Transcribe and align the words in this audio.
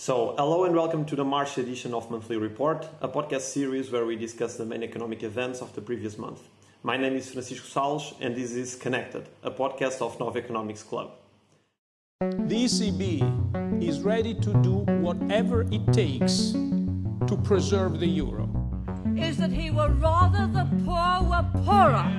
So, 0.00 0.34
hello 0.38 0.64
and 0.64 0.74
welcome 0.74 1.04
to 1.04 1.14
the 1.14 1.26
March 1.26 1.58
edition 1.58 1.92
of 1.92 2.10
Monthly 2.10 2.38
Report, 2.38 2.88
a 3.02 3.06
podcast 3.06 3.42
series 3.42 3.90
where 3.92 4.06
we 4.06 4.16
discuss 4.16 4.56
the 4.56 4.64
main 4.64 4.82
economic 4.82 5.22
events 5.22 5.60
of 5.60 5.74
the 5.74 5.82
previous 5.82 6.16
month. 6.16 6.40
My 6.82 6.96
name 6.96 7.16
is 7.16 7.30
Francisco 7.30 7.66
Salles 7.68 8.14
and 8.18 8.34
this 8.34 8.52
is 8.52 8.76
Connected, 8.76 9.28
a 9.42 9.50
podcast 9.50 10.00
of 10.00 10.18
Nova 10.18 10.38
Economics 10.38 10.82
Club. 10.82 11.10
The 12.20 12.64
ECB 12.64 13.84
is 13.86 14.00
ready 14.00 14.32
to 14.32 14.54
do 14.62 14.76
whatever 15.02 15.66
it 15.70 15.92
takes 15.92 16.52
to 17.26 17.38
preserve 17.44 18.00
the 18.00 18.06
euro. 18.06 18.48
Is 19.18 19.36
that 19.36 19.52
he 19.52 19.70
would 19.70 20.00
rather 20.00 20.46
the 20.46 20.64
poor 20.82 21.28
were 21.28 21.46
poorer. 21.62 22.10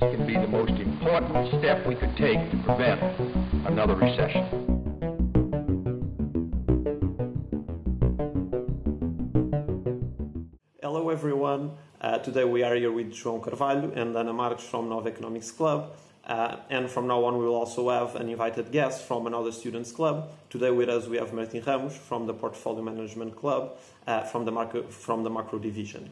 This 0.00 0.16
can 0.16 0.26
be 0.26 0.34
the 0.34 0.48
most 0.48 0.72
important 0.72 1.60
step 1.60 1.86
we 1.86 1.94
could 1.94 2.16
take 2.16 2.50
to 2.50 2.56
prevent 2.64 3.00
another 3.66 3.94
recession. 3.94 4.73
Everyone. 11.14 11.70
Uh, 12.00 12.18
today 12.18 12.42
we 12.42 12.64
are 12.64 12.74
here 12.74 12.90
with 12.90 13.12
João 13.12 13.40
Carvalho 13.40 13.92
and 13.94 14.16
Ana 14.16 14.32
Marques 14.32 14.64
from 14.64 14.88
Nova 14.88 15.08
Economics 15.08 15.52
Club. 15.52 15.92
Uh, 16.26 16.56
and 16.70 16.90
from 16.90 17.06
now 17.06 17.24
on 17.24 17.38
we 17.38 17.44
will 17.44 17.54
also 17.54 17.88
have 17.88 18.16
an 18.16 18.28
invited 18.28 18.72
guest 18.72 19.04
from 19.04 19.28
another 19.28 19.52
students 19.52 19.92
club. 19.92 20.28
Today 20.50 20.72
with 20.72 20.88
us 20.88 21.06
we 21.06 21.16
have 21.18 21.32
Martin 21.32 21.62
Ramos 21.64 21.96
from 21.96 22.26
the 22.26 22.34
Portfolio 22.34 22.82
Management 22.82 23.36
Club 23.36 23.76
uh, 24.08 24.22
from, 24.22 24.44
the 24.44 24.50
macro, 24.50 24.82
from 24.88 25.22
the 25.22 25.30
macro 25.30 25.60
division. 25.60 26.10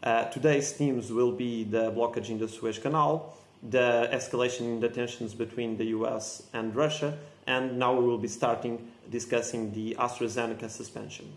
Uh, 0.00 0.26
today's 0.26 0.70
themes 0.70 1.10
will 1.10 1.32
be 1.32 1.64
the 1.64 1.90
blockage 1.90 2.30
in 2.30 2.38
the 2.38 2.46
Suez 2.46 2.78
Canal, 2.78 3.36
the 3.68 4.08
escalation 4.12 4.60
in 4.60 4.78
the 4.78 4.88
tensions 4.88 5.34
between 5.34 5.76
the 5.76 5.86
US 5.86 6.44
and 6.52 6.76
Russia, 6.76 7.18
and 7.48 7.80
now 7.80 7.98
we 7.98 8.06
will 8.06 8.16
be 8.16 8.28
starting 8.28 8.92
discussing 9.10 9.72
the 9.72 9.96
AstraZeneca 9.98 10.70
suspension. 10.70 11.32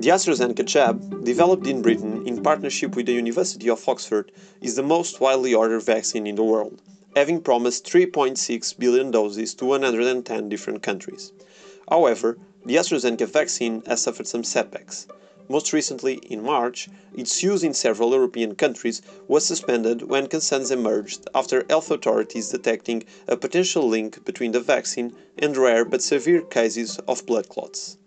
The 0.00 0.08
AstraZeneca 0.08 0.64
jab, 0.64 1.24
developed 1.26 1.66
in 1.66 1.82
Britain 1.82 2.26
in 2.26 2.42
partnership 2.42 2.96
with 2.96 3.04
the 3.04 3.12
University 3.12 3.68
of 3.68 3.86
Oxford, 3.86 4.32
is 4.62 4.74
the 4.74 4.82
most 4.82 5.20
widely 5.20 5.52
ordered 5.52 5.82
vaccine 5.82 6.26
in 6.26 6.36
the 6.36 6.42
world, 6.42 6.80
having 7.14 7.42
promised 7.42 7.84
3.6 7.84 8.78
billion 8.78 9.10
doses 9.10 9.52
to 9.56 9.66
110 9.66 10.48
different 10.48 10.82
countries. 10.82 11.32
However, 11.90 12.38
the 12.64 12.76
AstraZeneca 12.76 13.28
vaccine 13.28 13.82
has 13.84 14.00
suffered 14.00 14.26
some 14.26 14.42
setbacks. 14.42 15.06
Most 15.50 15.74
recently, 15.74 16.14
in 16.14 16.42
March, 16.42 16.88
its 17.14 17.42
use 17.42 17.62
in 17.62 17.74
several 17.74 18.12
European 18.12 18.54
countries 18.54 19.02
was 19.28 19.44
suspended 19.44 20.08
when 20.08 20.28
concerns 20.28 20.70
emerged 20.70 21.28
after 21.34 21.66
health 21.68 21.90
authorities 21.90 22.48
detecting 22.48 23.04
a 23.28 23.36
potential 23.36 23.86
link 23.86 24.24
between 24.24 24.52
the 24.52 24.60
vaccine 24.60 25.14
and 25.36 25.58
rare 25.58 25.84
but 25.84 26.00
severe 26.00 26.40
cases 26.40 26.98
of 27.06 27.26
blood 27.26 27.50
clots. 27.50 27.98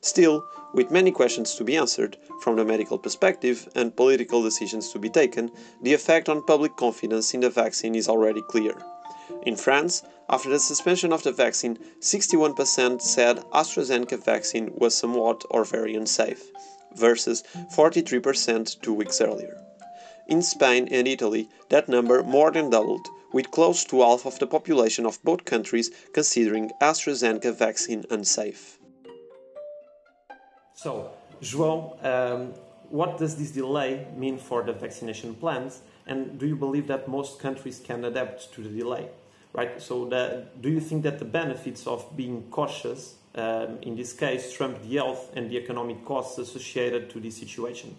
Still, 0.00 0.46
with 0.74 0.90
many 0.90 1.12
questions 1.12 1.54
to 1.54 1.64
be 1.64 1.76
answered 1.76 2.16
from 2.42 2.56
the 2.56 2.64
medical 2.64 2.98
perspective 2.98 3.68
and 3.76 3.96
political 3.96 4.42
decisions 4.42 4.90
to 4.90 4.98
be 4.98 5.08
taken, 5.08 5.50
the 5.82 5.94
effect 5.94 6.28
on 6.28 6.42
public 6.42 6.76
confidence 6.76 7.32
in 7.32 7.40
the 7.40 7.48
vaccine 7.48 7.94
is 7.94 8.08
already 8.08 8.42
clear. 8.42 8.74
In 9.46 9.56
France, 9.56 10.02
after 10.28 10.50
the 10.50 10.58
suspension 10.58 11.12
of 11.12 11.22
the 11.22 11.32
vaccine, 11.32 11.78
61% 12.00 13.00
said 13.00 13.38
AstraZeneca 13.52 14.22
vaccine 14.24 14.72
was 14.74 14.94
somewhat 14.94 15.44
or 15.50 15.64
very 15.64 15.94
unsafe, 15.94 16.50
versus 16.96 17.44
43% 17.74 18.80
two 18.82 18.92
weeks 18.92 19.20
earlier. 19.20 19.56
In 20.26 20.42
Spain 20.42 20.88
and 20.90 21.06
Italy, 21.06 21.48
that 21.68 21.88
number 21.88 22.22
more 22.22 22.50
than 22.50 22.70
doubled, 22.70 23.06
with 23.32 23.50
close 23.50 23.84
to 23.84 24.00
half 24.00 24.26
of 24.26 24.38
the 24.38 24.46
population 24.46 25.06
of 25.06 25.22
both 25.22 25.44
countries 25.44 25.90
considering 26.12 26.70
AstraZeneca 26.80 27.54
vaccine 27.54 28.04
unsafe. 28.10 28.78
So, 30.84 31.10
João, 31.40 31.96
um, 32.04 32.52
what 32.90 33.16
does 33.16 33.36
this 33.36 33.52
delay 33.52 34.06
mean 34.14 34.36
for 34.36 34.62
the 34.62 34.74
vaccination 34.74 35.34
plans? 35.34 35.80
And 36.06 36.38
do 36.38 36.46
you 36.46 36.56
believe 36.56 36.88
that 36.88 37.08
most 37.08 37.40
countries 37.40 37.80
can 37.82 38.04
adapt 38.04 38.52
to 38.52 38.60
the 38.60 38.68
delay? 38.68 39.08
Right. 39.54 39.80
So, 39.80 40.04
the, 40.04 40.44
do 40.60 40.68
you 40.68 40.80
think 40.80 41.04
that 41.04 41.18
the 41.18 41.24
benefits 41.24 41.86
of 41.86 42.14
being 42.14 42.42
cautious, 42.50 43.14
um, 43.34 43.78
in 43.80 43.96
this 43.96 44.12
case, 44.12 44.52
trump 44.52 44.82
the 44.82 44.96
health 44.96 45.30
and 45.34 45.50
the 45.50 45.56
economic 45.56 46.04
costs 46.04 46.36
associated 46.36 47.08
to 47.10 47.18
this 47.18 47.38
situation? 47.38 47.96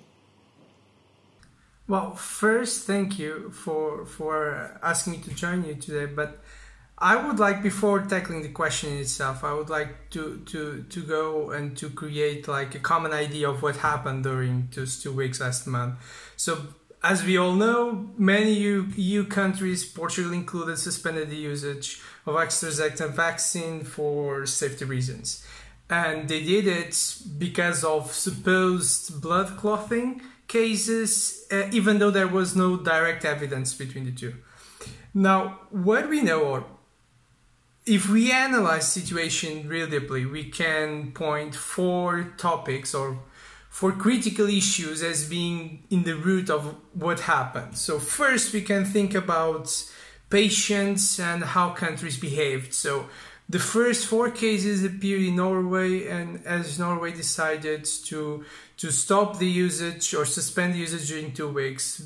Well, 1.88 2.14
first, 2.14 2.86
thank 2.86 3.18
you 3.18 3.50
for 3.50 4.06
for 4.06 4.80
asking 4.84 5.14
me 5.14 5.20
to 5.24 5.32
join 5.32 5.66
you 5.66 5.74
today. 5.74 6.06
But 6.06 6.38
I 6.98 7.16
would 7.18 7.40
like 7.40 7.62
before 7.62 8.02
tackling 8.02 8.42
the 8.42 8.50
question 8.50 8.98
itself, 8.98 9.44
I 9.44 9.54
would 9.54 9.70
like 9.70 10.10
to 10.12 10.42
to 10.46 10.84
to 10.90 11.02
go 11.02 11.52
and 11.52 11.76
to 11.78 11.90
create 11.90 12.48
like 12.48 12.74
a 12.74 12.80
common 12.80 13.12
idea 13.12 13.50
of 13.50 13.62
what 13.62 13.78
happened 13.78 14.24
during 14.24 14.70
those 14.74 15.02
two 15.02 15.12
weeks 15.12 15.42
last 15.42 15.68
month. 15.68 15.96
So 16.38 16.58
as 17.04 17.24
we 17.24 17.38
all 17.38 17.54
know, 17.54 18.10
many 18.18 18.54
EU, 18.54 18.88
EU 18.96 19.26
countries, 19.26 19.86
Portugal 19.86 20.34
included, 20.34 20.80
suspended 20.80 21.30
the 21.30 21.36
usage 21.36 22.02
of 22.26 22.34
AstraZeneca 22.34 23.12
vaccine 23.12 23.84
for 23.84 24.48
safety 24.48 24.86
reasons. 24.86 25.46
And 25.88 26.28
they 26.28 26.44
did 26.44 26.66
it 26.66 26.96
because 27.38 27.84
of 27.84 28.12
supposed 28.12 29.22
blood 29.22 29.56
clotting 29.58 30.22
cases, 30.48 31.46
uh, 31.52 31.70
even 31.72 32.00
though 32.00 32.10
there 32.10 32.28
was 32.28 32.56
no 32.56 32.76
direct 32.78 33.24
evidence 33.24 33.76
between 33.76 34.06
the 34.06 34.12
two. 34.12 34.34
Now, 35.14 35.60
what 35.70 36.10
we 36.10 36.22
know, 36.22 36.42
or 36.42 36.66
if 37.86 38.10
we 38.10 38.32
analyze 38.32 38.92
situation 38.92 39.68
real 39.68 39.88
deeply, 39.88 40.26
we 40.26 40.46
can 40.46 41.12
point 41.12 41.54
four 41.54 42.34
topics 42.38 42.96
or 42.96 43.20
four 43.70 43.92
critical 43.92 44.48
issues 44.48 45.04
as 45.04 45.30
being 45.30 45.84
in 45.90 46.04
the 46.04 46.16
root 46.16 46.50
of 46.50 46.76
what 46.94 47.20
happened. 47.22 47.78
So 47.78 48.00
first, 48.00 48.54
we 48.54 48.62
can 48.62 48.86
think 48.86 49.14
about 49.14 49.70
patients 50.30 51.20
and 51.20 51.44
how 51.44 51.70
countries 51.72 52.18
behaved. 52.18 52.74
So 52.74 53.08
the 53.48 53.60
first 53.60 54.08
four 54.08 54.32
cases 54.32 54.84
appeared 54.84 55.22
in 55.22 55.36
Norway, 55.36 56.08
and 56.08 56.44
as 56.46 56.80
Norway 56.80 57.12
decided 57.12 57.86
to 58.06 58.44
to 58.78 58.92
stop 58.92 59.38
the 59.38 59.48
usage 59.48 60.14
or 60.14 60.26
suspend 60.26 60.74
the 60.74 60.80
usage 60.80 61.08
during 61.08 61.32
two 61.32 61.48
weeks, 61.48 62.02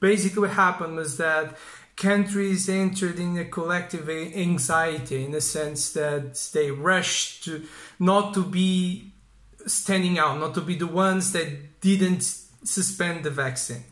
basically 0.00 0.40
what 0.40 0.50
happened 0.50 0.96
was 0.96 1.16
that 1.16 1.56
countries 1.98 2.68
entered 2.68 3.18
in 3.18 3.36
a 3.36 3.44
collective 3.44 4.08
anxiety 4.08 5.24
in 5.24 5.32
the 5.32 5.40
sense 5.40 5.92
that 5.92 6.38
they 6.54 6.70
rushed 6.70 7.44
to 7.44 7.64
not 7.98 8.32
to 8.34 8.44
be 8.44 9.12
standing 9.66 10.18
out, 10.18 10.38
not 10.38 10.54
to 10.54 10.60
be 10.60 10.76
the 10.76 10.86
ones 10.86 11.32
that 11.32 11.80
didn't 11.80 12.22
suspend 12.22 13.24
the 13.24 13.30
vaccine. 13.30 13.84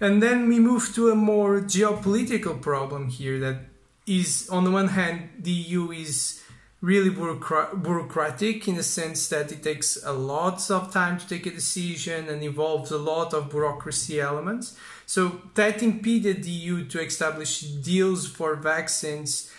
And 0.00 0.20
then 0.22 0.48
we 0.48 0.58
move 0.58 0.92
to 0.96 1.10
a 1.10 1.14
more 1.14 1.60
geopolitical 1.60 2.60
problem 2.60 3.08
here 3.08 3.38
that 3.38 3.58
is, 4.06 4.48
on 4.50 4.64
the 4.64 4.70
one 4.72 4.88
hand, 4.88 5.30
the 5.38 5.52
EU 5.52 5.92
is 5.92 6.42
really 6.80 7.08
bureaucratic 7.08 8.68
in 8.68 8.74
the 8.74 8.82
sense 8.82 9.28
that 9.28 9.50
it 9.50 9.62
takes 9.62 9.96
a 10.04 10.12
lot 10.12 10.70
of 10.70 10.92
time 10.92 11.18
to 11.18 11.26
take 11.26 11.46
a 11.46 11.50
decision 11.50 12.28
and 12.28 12.42
involves 12.42 12.90
a 12.90 12.98
lot 12.98 13.32
of 13.32 13.48
bureaucracy 13.48 14.20
elements. 14.20 14.76
So 15.06 15.42
that 15.54 15.82
impeded 15.82 16.44
the 16.44 16.50
EU 16.50 16.86
to 16.86 17.00
establish 17.00 17.60
deals 17.60 18.26
for 18.26 18.56
vaccines 18.56 19.50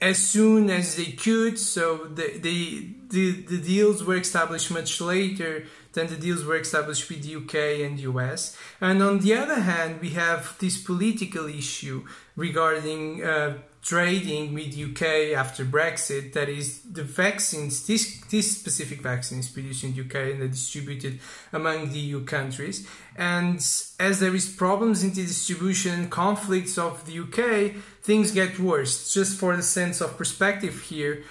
as 0.00 0.18
soon 0.18 0.70
as 0.70 0.96
they 0.96 1.12
could. 1.12 1.58
So 1.58 2.04
the, 2.04 2.38
the, 2.38 2.88
the, 3.08 3.30
the 3.42 3.58
deals 3.58 4.04
were 4.04 4.16
established 4.16 4.70
much 4.70 5.00
later 5.00 5.64
than 5.98 6.06
the 6.06 6.16
deals 6.16 6.44
were 6.44 6.56
established 6.56 7.08
with 7.08 7.22
the 7.24 7.34
UK 7.36 7.84
and 7.84 7.98
US. 8.00 8.56
And 8.80 9.02
on 9.02 9.18
the 9.18 9.34
other 9.34 9.60
hand, 9.60 10.00
we 10.00 10.10
have 10.10 10.56
this 10.60 10.76
political 10.80 11.46
issue 11.46 12.04
regarding 12.36 13.24
uh, 13.24 13.58
trading 13.82 14.54
with 14.54 14.78
UK 14.78 15.02
after 15.42 15.64
Brexit. 15.64 16.34
That 16.34 16.48
is 16.48 16.82
the 16.82 17.02
vaccines, 17.02 17.84
this, 17.86 18.20
this 18.30 18.56
specific 18.58 19.00
vaccines 19.00 19.48
produced 19.48 19.82
in 19.82 19.90
UK 19.90 20.14
and 20.30 20.40
they're 20.40 20.48
distributed 20.48 21.18
among 21.52 21.90
the 21.90 21.98
EU 21.98 22.24
countries. 22.24 22.86
And 23.16 23.56
as 23.98 24.20
there 24.20 24.34
is 24.34 24.48
problems 24.48 25.02
in 25.02 25.10
the 25.10 25.26
distribution, 25.26 26.08
conflicts 26.10 26.78
of 26.78 27.04
the 27.06 27.18
UK, 27.24 27.82
things 28.02 28.30
get 28.30 28.60
worse. 28.60 29.12
Just 29.12 29.38
for 29.40 29.56
the 29.56 29.62
sense 29.62 30.00
of 30.00 30.16
perspective 30.16 30.80
here, 30.82 31.24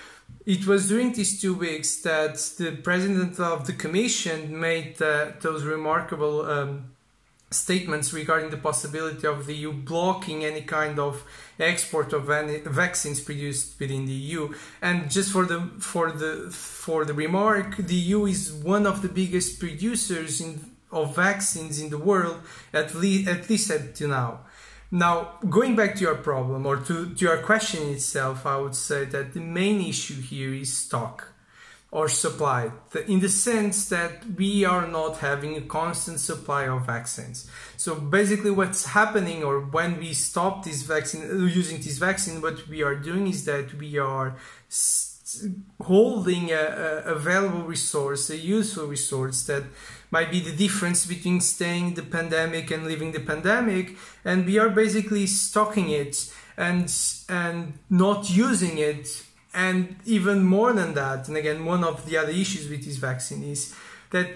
it 0.48 0.66
was 0.66 0.88
during 0.88 1.12
these 1.12 1.42
two 1.42 1.54
weeks 1.54 1.98
that 2.04 2.36
the 2.58 2.72
president 2.72 3.38
of 3.38 3.68
the 3.68 3.74
commission 3.74 4.58
made 4.58 5.00
uh, 5.02 5.32
those 5.42 5.66
remarkable 5.66 6.46
um, 6.46 6.86
statements 7.52 8.14
regarding 8.14 8.50
the 8.50 8.56
possibility 8.56 9.28
of 9.28 9.46
the 9.46 9.54
EU 9.54 9.74
blocking 9.74 10.46
any 10.46 10.62
kind 10.62 11.00
of 11.00 11.26
export 11.60 12.14
of 12.14 12.30
any 12.30 12.60
vaccines 12.60 13.20
produced 13.20 13.78
within 13.78 14.06
the 14.06 14.14
EU. 14.14 14.54
And 14.82 15.12
just 15.12 15.34
for 15.34 15.46
the 15.46 15.70
for 15.80 16.14
the 16.14 16.50
for 16.50 17.04
the 17.04 17.14
remark, 17.14 17.76
the 17.76 17.96
EU 17.96 18.26
is 18.26 18.54
one 18.54 18.88
of 18.88 19.02
the 19.02 19.10
biggest 19.10 19.60
producers 19.60 20.40
in, 20.40 20.72
of 20.94 21.14
vaccines 21.14 21.78
in 21.82 21.90
the 21.90 21.98
world, 21.98 22.40
at 22.72 22.96
least 22.96 23.28
at 23.28 23.50
least 23.50 23.70
up 23.70 23.94
to 23.96 24.08
now. 24.08 24.40
Now, 24.90 25.40
going 25.50 25.76
back 25.76 25.96
to 25.96 26.02
your 26.02 26.16
problem 26.16 26.66
or 26.66 26.78
to, 26.78 27.14
to 27.14 27.26
your 27.26 27.38
question 27.40 27.90
itself, 27.90 28.46
I 28.46 28.58
would 28.58 28.76
say 28.76 29.06
that 29.06 29.34
the 29.34 29.42
main 29.42 29.82
issue 29.82 30.22
here 30.22 30.54
is 30.54 30.72
stock. 30.76 31.34
or 31.90 32.10
supply 32.10 32.70
in 33.08 33.22
the 33.22 33.30
sense 33.30 33.88
that 33.90 34.26
we 34.36 34.66
are 34.66 34.88
not 34.88 35.18
having 35.20 35.56
a 35.56 35.62
constant 35.62 36.20
supply 36.20 36.68
of 36.68 36.86
vaccines 36.86 37.50
so 37.78 37.96
basically 37.96 38.52
what's 38.52 38.86
happening 38.88 39.42
or 39.44 39.62
when 39.62 39.98
we 39.98 40.14
stop 40.14 40.66
this 40.66 40.82
vaccine 40.82 41.22
using 41.48 41.78
this 41.78 41.98
vaccine 41.98 42.42
what 42.42 42.68
we 42.68 42.84
are 42.84 42.96
doing 42.96 43.28
is 43.28 43.46
that 43.46 43.74
we 43.76 43.98
are 43.98 44.36
holding 45.82 46.52
a, 46.52 47.04
a, 47.06 47.16
valuable 47.16 47.64
resource 47.64 48.30
a 48.30 48.38
useful 48.38 48.88
resource 48.88 49.44
that 49.44 49.64
might 50.12 50.32
be 50.32 50.40
the 50.40 50.56
difference 50.56 51.06
between 51.06 51.40
staying 51.42 51.94
the 51.94 52.04
pandemic 52.04 52.72
and 52.72 52.86
leaving 52.86 53.12
the 53.12 53.20
pandemic 53.20 53.96
and 54.26 54.46
we 54.46 54.58
are 54.58 54.70
basically 54.70 55.26
stocking 55.26 55.90
it 55.90 56.34
and 56.58 56.94
and 57.30 57.74
not 57.90 58.30
using 58.30 58.78
it 58.78 59.24
and 59.58 59.96
even 60.06 60.44
more 60.44 60.72
than 60.72 60.94
that, 60.94 61.28
and 61.28 61.36
again, 61.36 61.66
one 61.66 61.84
of 61.84 62.06
the 62.06 62.16
other 62.16 62.30
issues 62.30 62.70
with 62.70 62.86
this 62.86 62.98
vaccine 62.98 63.44
is 63.44 63.74
that 64.12 64.28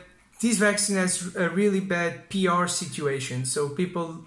this 0.42 0.58
vaccine 0.58 0.96
has 0.96 1.36
a 1.36 1.48
really 1.48 1.80
bad 1.80 2.28
PR 2.32 2.66
situation. 2.66 3.46
So 3.46 3.70
people 3.70 4.26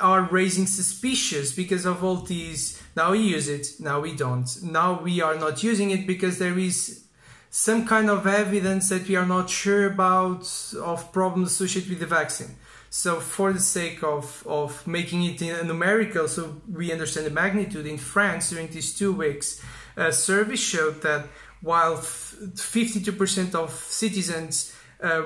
are 0.00 0.22
raising 0.22 0.66
suspicions 0.66 1.54
because 1.54 1.84
of 1.84 2.02
all 2.02 2.16
these. 2.16 2.82
Now 2.96 3.12
we 3.12 3.20
use 3.20 3.48
it, 3.48 3.66
now 3.80 4.00
we 4.00 4.14
don't. 4.14 4.48
Now 4.62 5.00
we 5.02 5.20
are 5.20 5.36
not 5.36 5.62
using 5.62 5.90
it 5.90 6.06
because 6.06 6.38
there 6.38 6.58
is 6.58 7.04
some 7.50 7.86
kind 7.86 8.10
of 8.10 8.26
evidence 8.26 8.88
that 8.90 9.08
we 9.08 9.16
are 9.16 9.26
not 9.26 9.48
sure 9.48 9.86
about 9.86 10.50
of 10.80 11.12
problems 11.12 11.52
associated 11.52 11.90
with 11.90 12.00
the 12.00 12.06
vaccine. 12.06 12.56
So 12.90 13.20
for 13.20 13.52
the 13.52 13.60
sake 13.60 14.02
of, 14.02 14.44
of 14.46 14.86
making 14.86 15.24
it 15.24 15.42
a 15.42 15.64
numerical, 15.64 16.26
so 16.28 16.60
we 16.72 16.90
understand 16.90 17.26
the 17.26 17.30
magnitude 17.30 17.86
in 17.86 17.98
France 17.98 18.50
during 18.50 18.68
these 18.68 18.96
two 18.96 19.12
weeks, 19.12 19.62
a 19.96 20.12
survey 20.12 20.56
showed 20.56 21.02
that 21.02 21.26
while 21.60 21.96
52% 21.96 23.54
of 23.54 23.70
citizens 23.72 24.74
uh, 25.02 25.24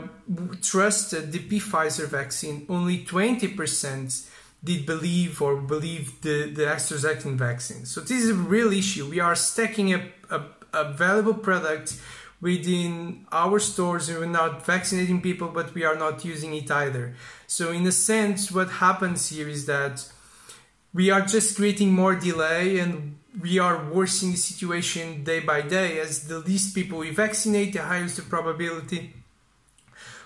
trusted 0.61 1.31
the 1.33 1.39
Pfizer 1.39 2.07
vaccine, 2.07 2.67
only 2.69 3.05
20% 3.05 4.29
did 4.65 4.87
believe 4.87 5.43
or 5.43 5.57
believe 5.57 6.21
the, 6.21 6.51
the 6.51 6.63
AstraZeneca 6.63 7.35
vaccine. 7.35 7.85
So 7.85 8.01
this 8.01 8.23
is 8.23 8.31
a 8.31 8.35
real 8.35 8.73
issue. 8.73 9.09
We 9.09 9.21
are 9.21 9.35
stacking 9.35 9.93
a, 9.93 10.09
a, 10.31 10.43
a 10.73 10.93
valuable 10.93 11.35
product 11.35 12.01
within 12.41 13.27
our 13.33 13.59
stores 13.59 14.09
and 14.09 14.19
we're 14.19 14.27
not 14.27 14.65
vaccinating 14.65 15.21
people, 15.21 15.49
but 15.49 15.75
we 15.75 15.85
are 15.85 15.97
not 15.97 16.25
using 16.25 16.55
it 16.55 16.71
either. 16.71 17.15
So 17.47 17.71
in 17.71 17.87
a 17.87 17.93
sense, 17.93 18.51
what 18.51 18.69
happens 18.69 19.31
here 19.31 19.49
is 19.49 19.67
that 19.67 20.11
we 20.95 21.11
are 21.11 21.23
just 21.23 21.57
creating 21.57 21.93
more 21.93 22.15
delay 22.15 22.79
and 22.79 23.19
we 23.41 23.59
are 23.59 23.89
worsening 23.91 24.33
the 24.33 24.39
situation 24.39 25.25
day 25.25 25.41
by 25.41 25.63
day 25.63 25.99
as 25.99 26.29
the 26.29 26.39
least 26.39 26.75
people 26.75 26.99
we 26.99 27.11
vaccinate 27.11 27.73
the 27.73 27.81
highest 27.81 28.17
the 28.17 28.23
probability 28.23 29.15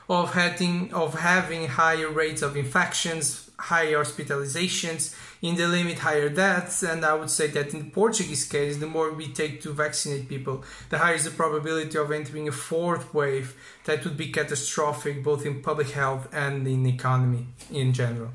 of 0.09 0.35
having 0.35 0.93
of 0.93 1.21
having 1.21 1.69
higher 1.69 2.09
rates 2.09 2.43
of 2.43 2.57
infections 2.57 3.46
higher 3.59 3.99
hospitalizations 3.99 5.15
in 5.41 5.57
the 5.57 5.67
limit 5.67 5.99
higher 6.01 6.29
deaths 6.29 6.83
and 6.83 7.05
i 7.05 7.15
would 7.15 7.31
say 7.31 7.47
that 7.47 7.73
in 7.73 7.85
the 7.85 7.91
portuguese 7.91 8.45
case 8.45 8.77
the 8.77 8.87
more 8.87 9.13
we 9.13 9.29
take 9.29 9.63
to 9.63 9.73
vaccinate 9.73 10.29
people 10.29 10.63
the 10.91 10.99
higher 10.99 11.15
is 11.15 11.25
the 11.25 11.31
probability 11.31 11.97
of 11.97 12.13
entering 12.13 12.49
a 12.49 12.53
fourth 12.53 13.15
wave 13.15 13.57
that 13.85 14.05
would 14.05 14.17
be 14.17 14.29
catastrophic 14.29 15.25
both 15.25 15.47
in 15.47 15.63
public 15.63 15.91
health 15.91 16.29
and 16.33 16.67
in 16.69 16.85
economy 16.87 17.47
in 17.71 17.93
general. 17.93 18.31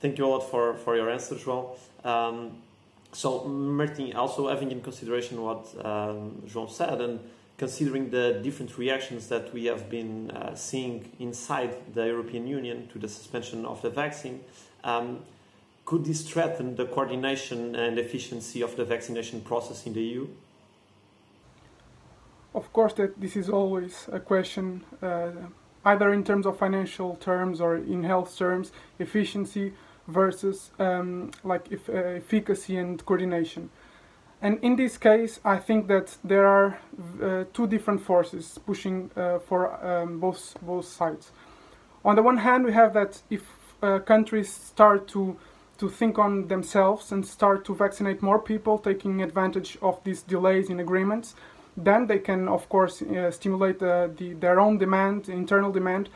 Thank 0.00 0.18
you 0.18 0.26
a 0.26 0.28
lot 0.28 0.50
for 0.50 0.74
for 0.74 0.94
your 0.94 1.10
answer 1.10 1.34
joão. 1.34 1.76
Um, 2.04 2.62
so, 3.12 3.44
Martin, 3.44 4.12
also 4.14 4.48
having 4.48 4.70
in 4.70 4.80
consideration 4.80 5.40
what 5.42 5.66
um, 5.84 6.42
João 6.46 6.70
said 6.70 7.00
and 7.00 7.20
considering 7.58 8.10
the 8.10 8.40
different 8.42 8.78
reactions 8.78 9.28
that 9.28 9.52
we 9.52 9.66
have 9.66 9.90
been 9.90 10.30
uh, 10.30 10.54
seeing 10.54 11.10
inside 11.18 11.74
the 11.92 12.06
European 12.06 12.46
Union 12.46 12.88
to 12.92 12.98
the 12.98 13.08
suspension 13.08 13.66
of 13.66 13.82
the 13.82 13.90
vaccine, 13.90 14.40
um, 14.84 15.18
could 15.84 16.04
this 16.04 16.22
threaten 16.22 16.76
the 16.76 16.86
coordination 16.86 17.74
and 17.74 17.98
efficiency 17.98 18.62
of 18.62 18.76
the 18.76 18.84
vaccination 18.84 19.40
process 19.40 19.86
in 19.86 19.92
the 19.92 20.02
EU? 20.02 20.28
Of 22.54 22.72
course, 22.72 22.92
that 22.94 23.20
this 23.20 23.36
is 23.36 23.48
always 23.48 24.08
a 24.12 24.20
question, 24.20 24.84
uh, 25.02 25.30
either 25.84 26.12
in 26.12 26.24
terms 26.24 26.46
of 26.46 26.58
financial 26.58 27.16
terms 27.16 27.60
or 27.60 27.76
in 27.76 28.04
health 28.04 28.36
terms, 28.38 28.70
efficiency 28.98 29.72
versus 30.06 30.70
um, 30.78 31.30
like 31.42 31.72
if, 31.72 31.88
uh, 31.88 31.92
efficacy 31.92 32.76
and 32.76 33.04
coordination. 33.04 33.70
And 34.40 34.58
in 34.62 34.76
this 34.76 34.98
case, 34.98 35.40
I 35.44 35.58
think 35.58 35.88
that 35.88 36.16
there 36.22 36.46
are 36.46 36.78
uh, 37.20 37.44
two 37.52 37.66
different 37.66 38.02
forces 38.02 38.58
pushing 38.64 39.10
uh, 39.16 39.40
for 39.40 39.84
um, 39.84 40.20
both 40.20 40.56
both 40.62 40.86
sides. 40.86 41.32
On 42.04 42.14
the 42.14 42.22
one 42.22 42.38
hand, 42.38 42.64
we 42.64 42.72
have 42.72 42.92
that 42.94 43.22
if 43.30 43.42
uh, 43.82 43.98
countries 43.98 44.52
start 44.52 45.08
to 45.08 45.36
to 45.78 45.88
think 45.88 46.18
on 46.18 46.48
themselves 46.48 47.12
and 47.12 47.26
start 47.26 47.64
to 47.64 47.74
vaccinate 47.74 48.20
more 48.22 48.38
people, 48.38 48.78
taking 48.78 49.22
advantage 49.22 49.78
of 49.80 50.02
these 50.04 50.22
delays 50.22 50.70
in 50.70 50.80
agreements, 50.80 51.34
then 51.76 52.06
they 52.06 52.18
can, 52.18 52.48
of 52.48 52.68
course, 52.68 53.00
uh, 53.02 53.30
stimulate 53.30 53.78
the, 53.78 54.36
their 54.40 54.58
own 54.58 54.78
demand, 54.78 55.28
internal 55.28 55.70
demand, 55.70 56.08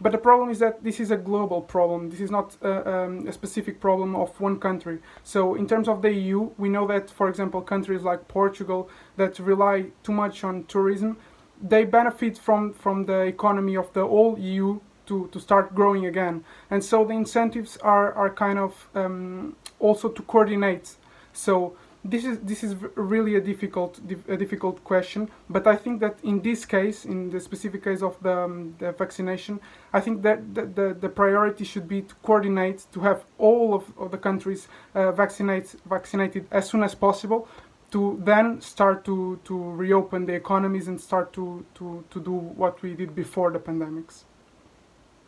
but 0.00 0.12
the 0.12 0.18
problem 0.18 0.50
is 0.50 0.58
that 0.58 0.82
this 0.82 0.98
is 1.00 1.10
a 1.10 1.16
global 1.16 1.60
problem. 1.60 2.10
This 2.10 2.20
is 2.20 2.30
not 2.30 2.56
uh, 2.62 2.82
um, 2.84 3.26
a 3.28 3.32
specific 3.32 3.80
problem 3.80 4.16
of 4.16 4.38
one 4.40 4.58
country. 4.58 4.98
So 5.22 5.54
in 5.54 5.66
terms 5.68 5.88
of 5.88 6.02
the 6.02 6.12
EU, 6.12 6.50
we 6.58 6.68
know 6.68 6.86
that, 6.88 7.10
for 7.10 7.28
example, 7.28 7.60
countries 7.62 8.02
like 8.02 8.26
Portugal 8.26 8.88
that 9.16 9.38
rely 9.38 9.86
too 10.02 10.12
much 10.12 10.42
on 10.42 10.64
tourism, 10.64 11.16
they 11.62 11.84
benefit 11.84 12.36
from, 12.36 12.72
from 12.72 13.06
the 13.06 13.20
economy 13.20 13.76
of 13.76 13.92
the 13.92 14.06
whole 14.06 14.38
EU 14.38 14.80
to, 15.06 15.28
to 15.28 15.38
start 15.40 15.74
growing 15.74 16.06
again. 16.06 16.44
And 16.70 16.82
so 16.84 17.04
the 17.04 17.14
incentives 17.14 17.76
are, 17.78 18.12
are 18.14 18.30
kind 18.30 18.58
of 18.58 18.88
um, 18.94 19.56
also 19.78 20.08
to 20.08 20.22
coordinate. 20.22 20.96
So 21.32 21.76
this 22.04 22.24
is 22.24 22.38
this 22.40 22.62
is 22.62 22.76
really 22.96 23.34
a 23.36 23.40
difficult 23.40 23.98
a 24.28 24.36
difficult 24.36 24.84
question 24.84 25.30
but 25.48 25.66
i 25.66 25.74
think 25.74 26.00
that 26.00 26.18
in 26.22 26.42
this 26.42 26.66
case 26.66 27.06
in 27.06 27.30
the 27.30 27.40
specific 27.40 27.82
case 27.82 28.02
of 28.02 28.22
the, 28.22 28.36
um, 28.36 28.74
the 28.78 28.92
vaccination 28.92 29.58
i 29.94 30.00
think 30.00 30.22
that 30.22 30.54
the, 30.54 30.66
the, 30.66 30.96
the, 31.00 31.08
priority 31.08 31.64
should 31.64 31.88
be 31.88 32.02
to 32.02 32.14
coordinate 32.16 32.84
to 32.92 33.00
have 33.00 33.24
all 33.38 33.74
of, 33.74 33.84
of 33.98 34.10
the 34.10 34.18
countries 34.18 34.68
uh, 34.94 35.12
vaccinate 35.12 35.74
vaccinated 35.88 36.46
as 36.50 36.68
soon 36.68 36.82
as 36.82 36.94
possible 36.94 37.48
to 37.90 38.20
then 38.24 38.60
start 38.60 39.04
to, 39.04 39.38
to 39.44 39.56
reopen 39.56 40.26
the 40.26 40.32
economies 40.32 40.88
and 40.88 41.00
start 41.00 41.32
to, 41.32 41.64
to, 41.76 42.04
to 42.10 42.20
do 42.20 42.32
what 42.32 42.82
we 42.82 42.92
did 42.92 43.14
before 43.14 43.52
the 43.52 43.58
pandemics. 43.60 44.24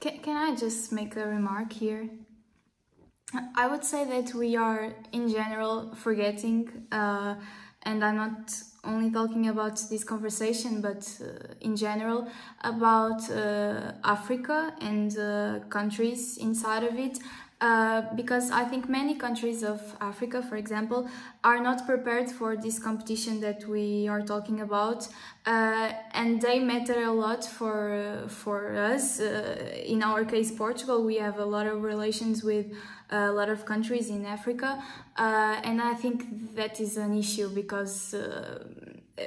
Can, 0.01 0.19
can 0.19 0.37
i 0.37 0.55
just 0.57 0.91
make 0.91 1.15
a 1.15 1.27
remark 1.27 1.73
here 1.73 2.09
I 3.57 3.67
would 3.67 3.85
say 3.85 4.05
that 4.05 4.35
we 4.35 4.57
are 4.57 4.93
in 5.13 5.29
general 5.29 5.93
forgetting, 5.97 6.87
uh, 6.93 7.35
and 7.83 8.05
I'm 8.05 8.17
not 8.17 8.63
only 8.85 9.11
talking 9.11 9.49
about 9.49 9.83
this 9.91 10.05
conversation, 10.05 10.81
but 10.81 11.03
uh, 11.21 11.55
in 11.61 11.75
general 11.77 12.29
about 12.61 13.29
uh, 13.29 13.93
Africa 14.05 14.73
and 14.81 15.19
uh, 15.19 15.59
countries 15.71 16.37
inside 16.39 16.85
of 16.85 16.97
it. 16.99 17.19
Uh, 17.59 18.03
because 18.15 18.51
I 18.51 18.65
think 18.65 18.87
many 18.87 19.15
countries 19.15 19.63
of 19.63 19.81
Africa, 19.99 20.43
for 20.43 20.57
example, 20.57 21.09
are 21.43 21.59
not 21.59 21.87
prepared 21.87 22.31
for 22.31 22.55
this 22.55 22.79
competition 22.79 23.41
that 23.41 23.67
we 23.67 24.07
are 24.09 24.21
talking 24.21 24.61
about, 24.61 25.09
uh, 25.47 25.91
and 26.13 26.43
they 26.43 26.59
matter 26.59 27.05
a 27.05 27.13
lot 27.13 27.45
for 27.47 28.25
for 28.29 28.77
us. 28.77 29.21
in 29.21 30.03
our 30.03 30.23
case, 30.25 30.51
Portugal, 30.51 31.03
we 31.03 31.17
have 31.17 31.39
a 31.39 31.47
lot 31.47 31.67
of 31.67 31.83
relations 31.83 32.45
with 32.45 32.67
a 33.11 33.33
lot 33.33 33.49
of 33.49 33.65
countries 33.65 34.11
in 34.11 34.27
Africa, 34.27 34.83
uh, 35.17 35.61
and 35.65 35.81
I 35.81 35.95
think 35.95 36.55
that 36.57 36.79
is 36.79 36.99
an 36.99 37.17
issue 37.17 37.49
because 37.49 38.13
uh, 38.13 38.65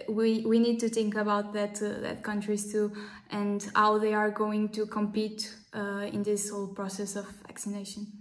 we 0.07 0.45
we 0.45 0.59
need 0.59 0.79
to 0.81 0.89
think 0.89 1.15
about 1.15 1.53
that 1.53 1.81
uh, 1.81 1.99
that 2.01 2.21
countries 2.21 2.71
too 2.71 2.91
and 3.31 3.67
how 3.73 3.97
they 3.97 4.13
are 4.13 4.31
going 4.31 4.69
to 4.69 4.85
compete 4.85 5.55
uh, 5.73 6.05
in 6.11 6.23
this 6.23 6.49
whole 6.49 6.67
process 6.67 7.15
of 7.15 7.25
vaccination. 7.47 8.18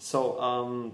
So, 0.00 0.40
um, 0.40 0.92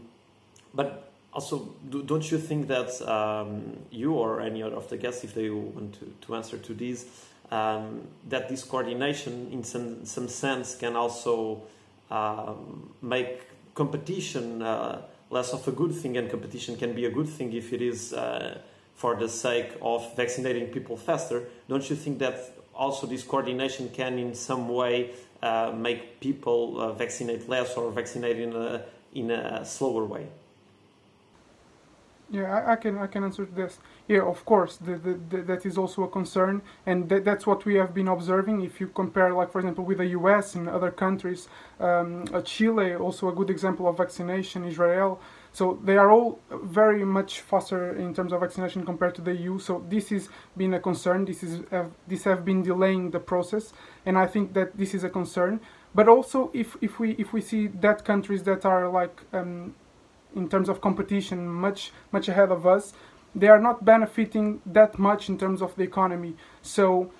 but 0.74 1.10
also, 1.32 1.74
do, 1.88 2.02
don't 2.02 2.30
you 2.30 2.38
think 2.38 2.66
that 2.68 3.00
um, 3.08 3.78
you 3.90 4.12
or 4.12 4.40
any 4.40 4.62
of 4.62 4.88
the 4.90 4.96
guests, 4.96 5.24
if 5.24 5.34
they 5.34 5.48
want 5.48 5.94
to, 6.00 6.12
to 6.26 6.34
answer 6.34 6.58
to 6.58 6.74
these, 6.74 7.06
um, 7.50 8.02
that 8.28 8.48
this 8.48 8.64
coordination 8.64 9.48
in 9.52 9.62
some, 9.62 10.04
some 10.04 10.28
sense 10.28 10.74
can 10.74 10.96
also 10.96 11.62
um, 12.10 12.90
make 13.00 13.42
competition 13.74 14.62
uh, 14.62 15.02
less 15.30 15.52
of 15.52 15.66
a 15.68 15.72
good 15.72 15.94
thing, 15.94 16.16
and 16.16 16.30
competition 16.30 16.76
can 16.76 16.92
be 16.92 17.04
a 17.04 17.10
good 17.10 17.28
thing 17.28 17.52
if 17.52 17.72
it 17.72 17.82
is 17.82 18.12
uh, 18.12 18.58
for 18.94 19.14
the 19.14 19.28
sake 19.28 19.72
of 19.82 20.16
vaccinating 20.16 20.68
people 20.68 20.96
faster. 20.96 21.44
Don't 21.68 21.88
you 21.88 21.96
think 21.96 22.18
that 22.18 22.52
also 22.74 23.06
this 23.06 23.22
coordination 23.22 23.88
can, 23.90 24.18
in 24.18 24.34
some 24.34 24.68
way, 24.68 25.10
uh, 25.42 25.72
make 25.76 26.18
people 26.18 26.80
uh, 26.80 26.92
vaccinate 26.92 27.48
less 27.48 27.76
or 27.76 27.90
vaccinate 27.90 28.38
in 28.38 28.54
a 28.54 28.82
in 29.16 29.30
a 29.30 29.64
slower 29.64 30.04
way? 30.04 30.26
Yeah, 32.28 32.52
I, 32.52 32.72
I, 32.72 32.76
can 32.76 32.98
I 32.98 33.06
can 33.06 33.22
answer 33.22 33.44
this. 33.44 33.78
Yeah, 34.08 34.22
of 34.22 34.44
course, 34.44 34.76
the, 34.78 34.96
the, 34.96 35.14
the, 35.30 35.42
that 35.42 35.64
is 35.64 35.78
also 35.78 36.02
a 36.02 36.08
concern, 36.08 36.60
and 36.84 37.08
that, 37.08 37.24
that's 37.24 37.46
what 37.46 37.64
we 37.64 37.76
have 37.76 37.94
been 37.94 38.08
observing. 38.08 38.62
If 38.62 38.80
you 38.80 38.88
compare, 38.88 39.32
like 39.32 39.52
for 39.52 39.60
example, 39.60 39.84
with 39.84 39.98
the 39.98 40.06
U.S. 40.06 40.56
and 40.56 40.68
other 40.68 40.90
countries, 40.90 41.48
um, 41.78 42.24
uh, 42.34 42.40
Chile, 42.42 42.96
also 42.96 43.28
a 43.28 43.32
good 43.32 43.48
example 43.48 43.86
of 43.86 43.96
vaccination, 43.96 44.64
Israel. 44.64 45.20
So 45.52 45.78
they 45.84 45.96
are 45.96 46.10
all 46.10 46.40
very 46.50 47.04
much 47.04 47.40
faster 47.40 47.94
in 47.94 48.12
terms 48.12 48.32
of 48.32 48.40
vaccination 48.40 48.84
compared 48.84 49.14
to 49.14 49.22
the 49.22 49.34
EU. 49.34 49.58
So 49.60 49.84
this 49.88 50.10
has 50.10 50.28
been 50.56 50.74
a 50.74 50.80
concern. 50.80 51.24
This 51.24 51.44
is 51.44 51.62
this 52.08 52.24
have 52.24 52.44
been 52.44 52.62
delaying 52.62 53.12
the 53.12 53.20
process, 53.20 53.72
and 54.04 54.18
I 54.18 54.26
think 54.26 54.52
that 54.54 54.76
this 54.76 54.94
is 54.94 55.04
a 55.04 55.10
concern. 55.10 55.60
But 55.96 56.08
also, 56.08 56.50
if, 56.52 56.76
if 56.82 57.00
we 57.00 57.12
if 57.12 57.32
we 57.32 57.40
see 57.40 57.68
that 57.68 58.04
countries 58.04 58.42
that 58.42 58.66
are 58.66 58.86
like 59.00 59.16
um, 59.32 59.74
in 60.34 60.46
terms 60.48 60.68
of 60.68 60.80
competition 60.82 61.48
much 61.48 61.90
much 62.12 62.28
ahead 62.28 62.50
of 62.50 62.66
us 62.66 62.92
they 63.34 63.48
are 63.48 63.60
not 63.60 63.84
benefiting 63.84 64.60
that 64.64 64.98
much 64.98 65.28
in 65.28 65.38
terms 65.38 65.60
of 65.62 65.74
the 65.76 65.82
economy. 65.82 66.34
So 66.62 67.10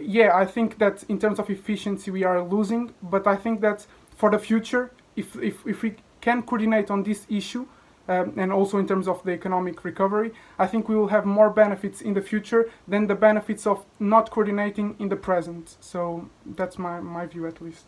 yeah 0.00 0.30
i 0.36 0.46
think 0.54 0.78
that 0.78 1.04
in 1.08 1.18
terms 1.18 1.38
of 1.38 1.48
efficiency 1.50 2.10
we 2.10 2.22
are 2.24 2.42
losing. 2.42 2.92
But 3.02 3.26
i 3.26 3.36
think 3.36 3.60
that 3.62 3.86
for 4.16 4.30
the 4.30 4.38
future 4.38 4.90
if 5.16 5.36
if, 5.36 5.66
if 5.66 5.82
we 5.82 5.96
can 6.20 6.42
coordinate 6.42 6.90
on 6.90 7.02
this 7.02 7.26
issue 7.28 7.66
um, 8.08 8.34
and 8.36 8.52
also 8.52 8.76
in 8.78 8.86
terms 8.86 9.08
of 9.08 9.22
the 9.24 9.32
economic 9.32 9.84
recovery 9.84 10.32
i 10.58 10.66
think 10.66 10.88
we 10.88 10.94
will 10.94 11.08
have 11.08 11.24
more 11.24 11.50
benefits 11.50 12.02
in 12.02 12.12
the 12.14 12.22
future 12.22 12.70
than 12.86 13.06
the 13.06 13.14
benefits 13.14 13.66
of 13.66 13.84
not 13.98 14.30
coordinating 14.30 14.96
in 14.98 15.08
the 15.08 15.16
present. 15.16 15.76
So 15.80 16.28
that's 16.58 16.78
my, 16.78 17.00
my 17.00 17.26
view 17.26 17.46
at 17.46 17.60
least 17.62 17.86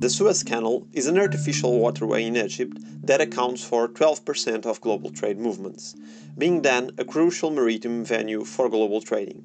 The 0.00 0.08
Suez 0.08 0.44
Canal 0.44 0.86
is 0.92 1.08
an 1.08 1.18
artificial 1.18 1.80
waterway 1.80 2.24
in 2.24 2.36
Egypt 2.36 2.78
that 3.02 3.20
accounts 3.20 3.64
for 3.64 3.88
12% 3.88 4.64
of 4.64 4.80
global 4.80 5.10
trade 5.10 5.40
movements, 5.40 5.96
being 6.38 6.62
then 6.62 6.92
a 6.98 7.04
crucial 7.04 7.50
maritime 7.50 8.04
venue 8.04 8.44
for 8.44 8.68
global 8.68 9.00
trading. 9.00 9.42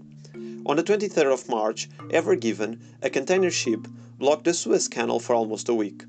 On 0.68 0.76
the 0.76 0.84
23rd 0.84 1.34
of 1.34 1.50
March, 1.50 1.90
Ever 2.12 2.36
Given, 2.36 2.80
a 3.02 3.10
container 3.10 3.50
ship, 3.50 3.88
blocked 4.20 4.44
the 4.44 4.54
Suez 4.54 4.88
Canal 4.88 5.20
for 5.20 5.34
almost 5.34 5.70
a 5.70 5.74
week. 5.74 6.04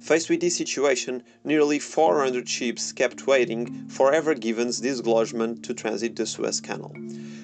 Faced 0.00 0.30
with 0.30 0.40
this 0.40 0.56
situation, 0.56 1.22
nearly 1.44 1.78
400 1.78 2.48
ships 2.48 2.92
kept 2.92 3.26
waiting 3.26 3.88
for 3.88 4.14
Ever 4.14 4.34
Given's 4.34 4.80
dislodgement 4.80 5.62
to 5.66 5.74
transit 5.74 6.16
the 6.16 6.24
Suez 6.24 6.62
Canal, 6.62 6.94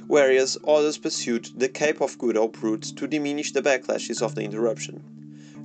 whereas 0.07 0.57
others 0.67 0.97
pursued 0.97 1.51
the 1.55 1.69
Cape 1.69 2.01
of 2.01 2.17
Good 2.17 2.37
Hope 2.37 2.63
route 2.63 2.85
to 2.97 3.07
diminish 3.07 3.53
the 3.53 3.61
backlashes 3.61 4.23
of 4.23 4.35
the 4.35 4.45
interruption. 4.45 5.18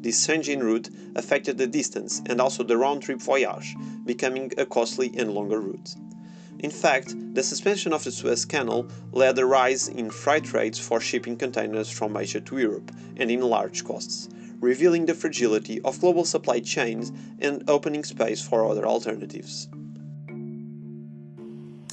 This 0.04 0.28
change 0.28 0.50
route 0.50 0.90
affected 1.16 1.58
the 1.58 1.66
distance 1.66 2.22
and 2.26 2.42
also 2.42 2.62
the 2.62 2.78
round-trip 2.78 3.22
voyage, 3.22 3.74
becoming 4.06 4.52
a 4.58 4.66
costly 4.66 5.14
and 5.18 5.34
longer 5.34 5.62
route. 5.62 5.96
In 6.60 6.72
fact, 6.72 7.16
the 7.34 7.42
suspension 7.42 7.94
of 7.94 8.04
the 8.04 8.12
Suez 8.12 8.44
Canal 8.44 8.90
led 9.14 9.40
a 9.40 9.46
rise 9.46 9.88
in 9.88 10.12
freight 10.12 10.52
rates 10.52 10.78
for 10.78 11.00
shipping 11.00 11.38
containers 11.38 11.90
from 11.90 12.18
Asia 12.18 12.42
to 12.42 12.58
Europe 12.58 12.92
and 13.16 13.32
in 13.32 13.40
large 13.40 13.86
costs, 13.86 14.28
revealing 14.60 15.06
the 15.06 15.14
fragility 15.14 15.80
of 15.84 16.02
global 16.02 16.26
supply 16.26 16.60
chains 16.60 17.14
and 17.40 17.64
opening 17.70 18.04
space 18.04 18.46
for 18.46 18.70
other 18.70 18.86
alternatives. 18.86 19.70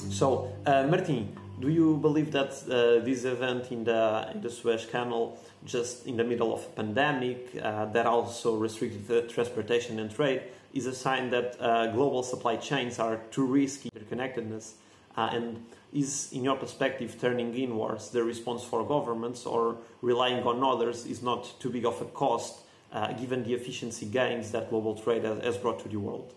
So, 0.09 0.51
uh, 0.65 0.85
Martin, 0.87 1.29
do 1.61 1.69
you 1.69 1.97
believe 1.97 2.31
that 2.31 2.51
uh, 2.69 3.03
this 3.05 3.23
event 3.23 3.71
in 3.71 3.83
the, 3.83 4.29
in 4.33 4.41
the 4.41 4.49
Suez 4.49 4.85
Canal 4.85 5.37
just 5.63 6.07
in 6.07 6.17
the 6.17 6.23
middle 6.23 6.53
of 6.53 6.65
a 6.65 6.69
pandemic 6.69 7.55
uh, 7.61 7.85
that 7.85 8.05
also 8.05 8.57
restricted 8.57 9.07
the 9.07 9.21
transportation 9.23 9.99
and 9.99 10.13
trade 10.13 10.41
is 10.73 10.87
a 10.87 10.95
sign 10.95 11.29
that 11.29 11.55
uh, 11.59 11.87
global 11.87 12.23
supply 12.23 12.55
chains 12.55 12.97
are 12.97 13.17
too 13.29 13.45
risky 13.45 13.89
interconnectedness? 13.91 14.73
Uh, 15.15 15.29
and 15.33 15.65
is 15.93 16.31
in 16.31 16.43
your 16.45 16.55
perspective 16.55 17.17
turning 17.19 17.53
inwards 17.53 18.11
the 18.11 18.23
response 18.23 18.63
for 18.63 18.81
governments 18.85 19.45
or 19.45 19.75
relying 20.01 20.41
on 20.43 20.63
others 20.63 21.05
is 21.05 21.21
not 21.21 21.59
too 21.59 21.69
big 21.69 21.85
of 21.85 22.01
a 22.01 22.05
cost 22.05 22.61
uh, 22.93 23.11
given 23.13 23.43
the 23.43 23.53
efficiency 23.53 24.05
gains 24.05 24.51
that 24.51 24.69
global 24.69 24.95
trade 24.95 25.23
has 25.23 25.57
brought 25.57 25.79
to 25.79 25.89
the 25.89 25.97
world? 25.97 26.33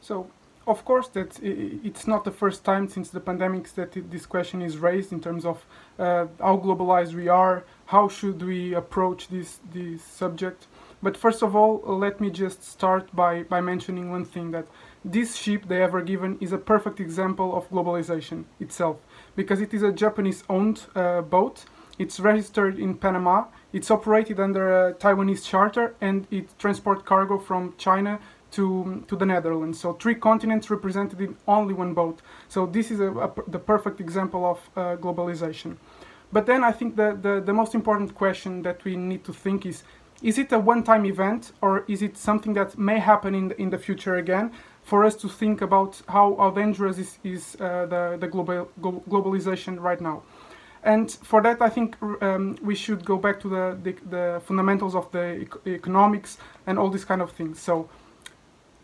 So 0.00 0.28
of 0.66 0.84
course 0.84 1.08
that 1.08 1.38
it's 1.42 2.06
not 2.06 2.24
the 2.24 2.30
first 2.30 2.64
time 2.64 2.88
since 2.88 3.10
the 3.10 3.20
pandemics 3.20 3.74
that 3.74 3.92
this 4.10 4.26
question 4.26 4.62
is 4.62 4.78
raised 4.78 5.12
in 5.12 5.20
terms 5.20 5.44
of 5.44 5.64
uh, 5.98 6.26
how 6.40 6.56
globalized 6.56 7.14
we 7.14 7.28
are, 7.28 7.64
how 7.86 8.08
should 8.08 8.42
we 8.42 8.74
approach 8.74 9.28
this 9.28 9.60
this 9.72 10.02
subject. 10.02 10.66
But 11.04 11.18
first 11.18 11.42
of 11.42 11.54
all, 11.54 11.82
let 11.84 12.18
me 12.18 12.30
just 12.30 12.64
start 12.64 13.14
by, 13.14 13.42
by 13.42 13.60
mentioning 13.60 14.10
one 14.10 14.24
thing 14.24 14.52
that 14.52 14.66
this 15.04 15.36
ship, 15.36 15.68
they 15.68 15.82
Ever 15.82 16.00
Given, 16.00 16.38
is 16.40 16.52
a 16.52 16.56
perfect 16.56 16.98
example 16.98 17.54
of 17.54 17.68
globalization 17.68 18.44
itself 18.58 18.96
because 19.36 19.60
it 19.60 19.74
is 19.74 19.82
a 19.82 19.92
Japanese 19.92 20.44
owned 20.48 20.86
uh, 20.94 21.20
boat. 21.20 21.66
It's 21.98 22.18
registered 22.18 22.78
in 22.78 22.94
Panama. 22.94 23.44
It's 23.74 23.90
operated 23.90 24.40
under 24.40 24.86
a 24.86 24.94
Taiwanese 24.94 25.44
charter 25.44 25.94
and 26.00 26.26
it 26.30 26.58
transports 26.58 27.02
cargo 27.04 27.38
from 27.38 27.74
China 27.76 28.18
to, 28.54 29.04
to 29.08 29.16
the 29.16 29.26
Netherlands. 29.26 29.80
So 29.80 29.92
three 29.92 30.14
continents 30.14 30.70
represented 30.70 31.20
in 31.20 31.36
only 31.46 31.74
one 31.74 31.94
boat. 31.94 32.22
So 32.48 32.66
this 32.66 32.90
is 32.90 33.00
a, 33.00 33.10
a, 33.10 33.30
the 33.48 33.58
perfect 33.58 34.00
example 34.00 34.44
of 34.44 34.58
uh, 34.76 34.96
globalization. 34.96 35.76
But 36.32 36.46
then 36.46 36.64
I 36.64 36.72
think 36.72 36.96
the, 36.96 37.16
the, 37.20 37.40
the 37.40 37.52
most 37.52 37.74
important 37.74 38.14
question 38.14 38.62
that 38.62 38.84
we 38.84 38.96
need 38.96 39.24
to 39.24 39.32
think 39.32 39.66
is, 39.66 39.84
is 40.22 40.38
it 40.38 40.52
a 40.52 40.58
one-time 40.58 41.06
event 41.06 41.52
or 41.60 41.84
is 41.86 42.02
it 42.02 42.16
something 42.16 42.54
that 42.54 42.76
may 42.76 42.98
happen 42.98 43.34
in 43.34 43.48
the, 43.48 43.60
in 43.60 43.70
the 43.70 43.78
future 43.78 44.16
again 44.16 44.50
for 44.82 45.04
us 45.04 45.14
to 45.16 45.28
think 45.28 45.62
about 45.62 46.02
how, 46.08 46.36
how 46.36 46.50
dangerous 46.50 46.98
is, 46.98 47.18
is 47.22 47.56
uh, 47.60 47.86
the, 47.86 48.16
the 48.20 48.26
global, 48.26 48.68
globalization 48.80 49.80
right 49.80 50.00
now. 50.00 50.22
And 50.82 51.10
for 51.10 51.40
that, 51.42 51.62
I 51.62 51.70
think 51.70 51.96
um, 52.20 52.58
we 52.62 52.74
should 52.74 53.04
go 53.06 53.16
back 53.16 53.40
to 53.40 53.48
the, 53.48 53.78
the, 53.82 53.92
the 54.10 54.42
fundamentals 54.44 54.94
of 54.94 55.10
the 55.12 55.46
economics 55.66 56.36
and 56.66 56.78
all 56.78 56.90
these 56.90 57.06
kind 57.06 57.22
of 57.22 57.32
things. 57.32 57.58
So 57.58 57.88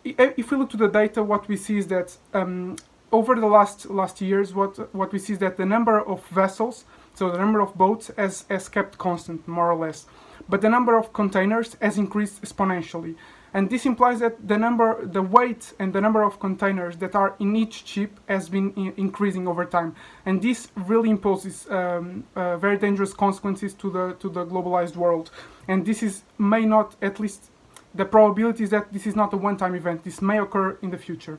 if 0.04 0.50
we 0.50 0.56
look 0.56 0.70
to 0.70 0.76
the 0.76 0.88
data, 0.88 1.22
what 1.22 1.48
we 1.48 1.56
see 1.56 1.78
is 1.78 1.86
that 1.88 2.16
um, 2.32 2.76
over 3.12 3.34
the 3.34 3.46
last 3.46 3.90
last 3.90 4.20
years, 4.20 4.54
what 4.54 4.94
what 4.94 5.12
we 5.12 5.18
see 5.18 5.34
is 5.34 5.38
that 5.40 5.56
the 5.56 5.66
number 5.66 6.00
of 6.00 6.26
vessels, 6.28 6.84
so 7.14 7.30
the 7.30 7.38
number 7.38 7.60
of 7.60 7.74
boats, 7.74 8.10
has 8.16 8.44
has 8.48 8.68
kept 8.68 8.98
constant 8.98 9.46
more 9.46 9.70
or 9.70 9.76
less, 9.76 10.06
but 10.48 10.60
the 10.60 10.68
number 10.68 10.96
of 10.96 11.12
containers 11.12 11.76
has 11.80 11.98
increased 11.98 12.40
exponentially, 12.42 13.16
and 13.52 13.68
this 13.68 13.84
implies 13.84 14.20
that 14.20 14.46
the 14.46 14.56
number, 14.56 15.04
the 15.04 15.22
weight, 15.22 15.72
and 15.78 15.92
the 15.92 16.00
number 16.00 16.22
of 16.22 16.38
containers 16.38 16.96
that 16.98 17.14
are 17.14 17.34
in 17.38 17.56
each 17.56 17.86
ship 17.86 18.20
has 18.28 18.48
been 18.48 18.94
increasing 18.96 19.48
over 19.48 19.64
time, 19.64 19.94
and 20.24 20.40
this 20.40 20.68
really 20.76 21.10
imposes 21.10 21.68
um, 21.70 22.24
uh, 22.36 22.56
very 22.56 22.78
dangerous 22.78 23.12
consequences 23.12 23.74
to 23.74 23.90
the 23.90 24.14
to 24.20 24.28
the 24.28 24.46
globalized 24.46 24.96
world, 24.96 25.30
and 25.68 25.84
this 25.84 26.02
is 26.02 26.22
may 26.38 26.64
not 26.64 26.94
at 27.02 27.18
least 27.18 27.50
the 27.94 28.04
probability 28.04 28.64
is 28.64 28.70
that 28.70 28.92
this 28.92 29.06
is 29.06 29.16
not 29.16 29.32
a 29.32 29.36
one-time 29.36 29.74
event. 29.74 30.04
This 30.04 30.22
may 30.22 30.38
occur 30.38 30.78
in 30.82 30.90
the 30.90 30.98
future. 30.98 31.38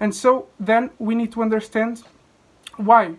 And 0.00 0.14
so 0.14 0.48
then 0.60 0.90
we 0.98 1.14
need 1.14 1.32
to 1.32 1.42
understand 1.42 2.02
why. 2.76 3.14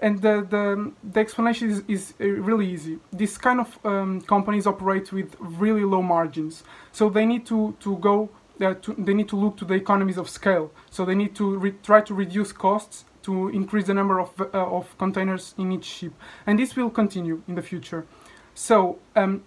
And 0.00 0.20
the, 0.20 0.46
the, 0.48 0.92
the 1.04 1.20
explanation 1.20 1.70
is, 1.70 1.82
is 1.86 2.14
uh, 2.20 2.26
really 2.26 2.68
easy. 2.68 2.98
These 3.12 3.38
kind 3.38 3.60
of 3.60 3.78
um, 3.84 4.20
companies 4.22 4.66
operate 4.66 5.12
with 5.12 5.36
really 5.38 5.84
low 5.84 6.02
margins. 6.02 6.64
So 6.90 7.08
they 7.08 7.24
need 7.24 7.46
to, 7.46 7.76
to 7.80 7.96
go, 7.98 8.30
uh, 8.60 8.74
to, 8.74 8.94
they 8.98 9.14
need 9.14 9.28
to 9.28 9.36
look 9.36 9.56
to 9.58 9.64
the 9.64 9.74
economies 9.74 10.18
of 10.18 10.28
scale. 10.28 10.72
So 10.90 11.04
they 11.04 11.14
need 11.14 11.36
to 11.36 11.74
try 11.82 12.00
to 12.00 12.14
reduce 12.14 12.52
costs 12.52 13.04
to 13.22 13.48
increase 13.50 13.86
the 13.86 13.94
number 13.94 14.20
of, 14.20 14.30
uh, 14.40 14.46
of 14.52 14.96
containers 14.98 15.54
in 15.56 15.70
each 15.70 15.84
ship. 15.84 16.12
And 16.46 16.58
this 16.58 16.74
will 16.74 16.90
continue 16.90 17.42
in 17.46 17.54
the 17.54 17.62
future. 17.62 18.04
So 18.54 18.98
um, 19.14 19.44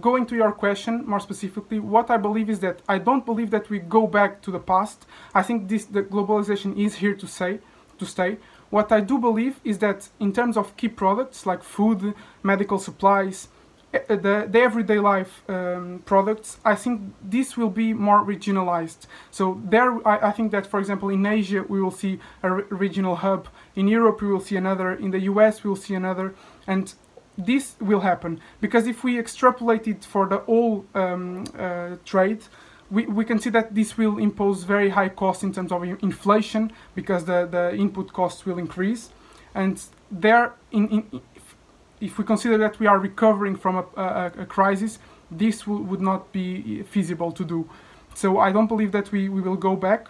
going 0.00 0.26
to 0.26 0.36
your 0.36 0.52
question 0.52 1.04
more 1.06 1.20
specifically, 1.20 1.78
what 1.78 2.10
I 2.10 2.16
believe 2.16 2.50
is 2.50 2.60
that 2.60 2.80
I 2.88 2.98
don't 2.98 3.24
believe 3.24 3.50
that 3.50 3.70
we 3.70 3.78
go 3.78 4.06
back 4.06 4.42
to 4.42 4.50
the 4.50 4.58
past. 4.58 5.06
I 5.34 5.42
think 5.42 5.68
this 5.68 5.84
the 5.84 6.02
globalization 6.02 6.76
is 6.76 6.96
here 6.96 7.14
to 7.14 7.26
say 7.26 7.60
to 7.98 8.06
stay. 8.06 8.38
What 8.70 8.92
I 8.92 9.00
do 9.00 9.18
believe 9.18 9.60
is 9.64 9.78
that 9.78 10.08
in 10.20 10.32
terms 10.32 10.56
of 10.56 10.76
key 10.76 10.88
products 10.88 11.44
like 11.44 11.62
food, 11.62 12.14
medical 12.42 12.78
supplies, 12.78 13.48
the, 13.92 14.46
the 14.48 14.60
everyday 14.60 14.98
life 15.00 15.42
um, 15.48 16.02
products, 16.04 16.58
I 16.64 16.76
think 16.76 17.12
this 17.22 17.56
will 17.56 17.70
be 17.70 17.92
more 17.92 18.24
regionalized. 18.24 19.06
So 19.32 19.60
there, 19.64 20.06
I, 20.06 20.28
I, 20.28 20.30
think 20.30 20.52
that, 20.52 20.66
for 20.66 20.78
example, 20.78 21.08
in 21.08 21.26
Asia 21.26 21.64
we 21.68 21.82
will 21.82 21.90
see 21.90 22.20
a 22.42 22.52
regional 22.52 23.16
hub. 23.16 23.48
In 23.74 23.88
Europe 23.88 24.22
we 24.22 24.28
will 24.28 24.40
see 24.40 24.56
another. 24.56 24.92
In 24.92 25.10
the 25.10 25.20
US 25.20 25.64
we 25.64 25.70
will 25.70 25.76
see 25.76 25.94
another. 25.94 26.34
And 26.68 26.94
this 27.38 27.76
will 27.80 28.00
happen 28.00 28.40
because 28.60 28.86
if 28.86 29.02
we 29.04 29.18
extrapolate 29.18 29.88
it 29.88 30.04
for 30.04 30.26
the 30.26 30.38
whole 30.38 30.84
um, 30.94 31.44
uh, 31.58 31.96
trade, 32.04 32.42
we, 32.90 33.06
we 33.06 33.24
can 33.24 33.38
see 33.38 33.50
that 33.50 33.74
this 33.74 33.96
will 33.96 34.18
impose 34.18 34.64
very 34.64 34.90
high 34.90 35.08
costs 35.08 35.42
in 35.42 35.52
terms 35.52 35.72
of 35.72 35.84
inflation 35.84 36.72
because 36.94 37.24
the, 37.24 37.46
the 37.46 37.74
input 37.76 38.12
costs 38.12 38.44
will 38.44 38.58
increase. 38.58 39.10
And 39.54 39.80
there, 40.10 40.54
in, 40.72 40.88
in, 40.88 41.20
if, 41.34 41.56
if, 42.00 42.18
we 42.18 42.24
consider 42.24 42.58
that 42.58 42.78
we 42.80 42.86
are 42.86 42.98
recovering 42.98 43.56
from 43.56 43.76
a, 43.76 44.00
a, 44.00 44.32
a 44.42 44.46
crisis, 44.46 44.98
this 45.30 45.66
would 45.66 46.00
not 46.00 46.32
be 46.32 46.82
feasible 46.82 47.30
to 47.32 47.44
do. 47.44 47.68
So 48.14 48.38
I 48.38 48.50
don't 48.50 48.66
believe 48.66 48.92
that 48.92 49.12
we, 49.12 49.28
we 49.28 49.40
will 49.40 49.56
go 49.56 49.76
back, 49.76 50.08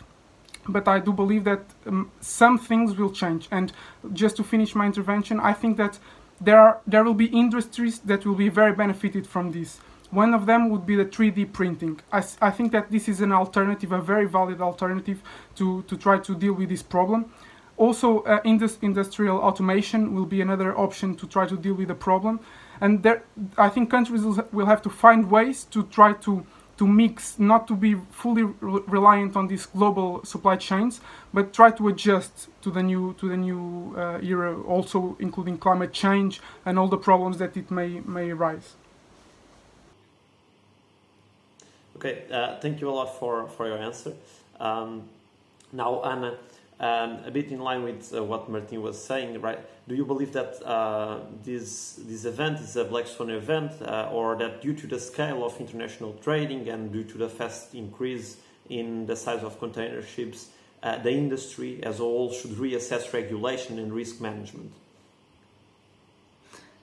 but 0.66 0.88
I 0.88 1.00
do 1.00 1.12
believe 1.12 1.44
that 1.44 1.62
um, 1.86 2.10
some 2.20 2.58
things 2.58 2.96
will 2.96 3.10
change. 3.10 3.48
And 3.50 3.72
just 4.12 4.36
to 4.36 4.44
finish 4.44 4.74
my 4.74 4.86
intervention, 4.86 5.38
I 5.40 5.52
think 5.52 5.76
that 5.76 5.98
there 6.40 6.58
are 6.58 6.80
there 6.86 7.04
will 7.04 7.14
be 7.14 7.26
industries 7.26 7.98
that 8.00 8.24
will 8.24 8.34
be 8.34 8.48
very 8.48 8.72
benefited 8.72 9.26
from 9.26 9.52
this. 9.52 9.80
One 10.10 10.34
of 10.34 10.46
them 10.46 10.70
would 10.70 10.86
be 10.86 10.96
the 10.96 11.04
3D 11.04 11.52
printing. 11.52 12.00
I, 12.12 12.24
I 12.42 12.50
think 12.50 12.72
that 12.72 12.90
this 12.90 13.08
is 13.08 13.20
an 13.20 13.30
alternative, 13.30 13.92
a 13.92 14.00
very 14.00 14.26
valid 14.26 14.60
alternative 14.60 15.22
to, 15.54 15.82
to 15.82 15.96
try 15.96 16.18
to 16.18 16.34
deal 16.34 16.52
with 16.52 16.68
this 16.68 16.82
problem. 16.82 17.32
Also, 17.76 18.20
uh, 18.22 18.40
indus 18.44 18.76
industrial 18.82 19.38
automation 19.38 20.12
will 20.12 20.26
be 20.26 20.40
another 20.40 20.76
option 20.76 21.14
to 21.14 21.26
try 21.26 21.46
to 21.46 21.56
deal 21.56 21.74
with 21.74 21.88
the 21.88 21.94
problem. 21.94 22.40
And 22.80 23.02
there, 23.04 23.22
I 23.56 23.68
think 23.68 23.88
countries 23.88 24.22
will 24.22 24.66
have 24.66 24.82
to 24.82 24.90
find 24.90 25.30
ways 25.30 25.64
to 25.70 25.84
try 25.84 26.14
to 26.14 26.44
to 26.80 26.86
mix, 26.86 27.38
not 27.38 27.68
to 27.68 27.74
be 27.76 27.94
fully 28.10 28.42
re 28.42 28.80
reliant 28.86 29.36
on 29.36 29.46
these 29.48 29.66
global 29.66 30.24
supply 30.24 30.56
chains, 30.56 31.02
but 31.34 31.52
try 31.52 31.70
to 31.70 31.88
adjust 31.88 32.48
to 32.62 32.70
the 32.70 32.82
new 32.82 33.14
to 33.20 33.28
the 33.28 33.36
new 33.36 33.94
uh, 33.98 34.18
era, 34.22 34.58
also 34.62 35.14
including 35.20 35.58
climate 35.58 35.92
change 35.92 36.40
and 36.64 36.78
all 36.78 36.88
the 36.88 36.96
problems 36.96 37.36
that 37.36 37.54
it 37.54 37.70
may 37.70 38.00
may 38.06 38.30
arise. 38.30 38.76
Okay, 41.96 42.22
uh, 42.32 42.58
thank 42.62 42.80
you 42.80 42.88
a 42.88 42.94
lot 43.00 43.10
for 43.18 43.46
for 43.46 43.66
your 43.66 43.76
answer. 43.76 44.14
Um, 44.58 45.02
now, 45.72 46.00
Ana, 46.02 46.38
um, 46.80 47.18
a 47.26 47.30
bit 47.30 47.52
in 47.52 47.60
line 47.60 47.82
with 47.84 48.12
uh, 48.14 48.24
what 48.24 48.48
Martin 48.48 48.82
was 48.82 49.02
saying, 49.02 49.40
right? 49.40 49.58
Do 49.86 49.94
you 49.94 50.04
believe 50.04 50.32
that 50.32 50.62
uh, 50.64 51.20
this 51.44 52.00
this 52.06 52.24
event 52.24 52.58
is 52.60 52.74
a 52.76 52.84
black 52.84 53.06
swan 53.06 53.30
event, 53.30 53.72
uh, 53.82 54.08
or 54.10 54.36
that 54.36 54.62
due 54.62 54.74
to 54.74 54.86
the 54.86 54.98
scale 54.98 55.44
of 55.44 55.60
international 55.60 56.14
trading 56.22 56.68
and 56.68 56.90
due 56.90 57.04
to 57.04 57.18
the 57.18 57.28
fast 57.28 57.74
increase 57.74 58.38
in 58.70 59.04
the 59.06 59.16
size 59.16 59.42
of 59.42 59.58
container 59.58 60.02
ships, 60.02 60.48
uh, 60.82 60.96
the 60.98 61.10
industry 61.10 61.82
as 61.82 62.00
a 62.00 62.02
whole 62.02 62.32
should 62.32 62.52
reassess 62.52 63.12
regulation 63.12 63.78
and 63.78 63.92
risk 63.92 64.20
management? 64.20 64.72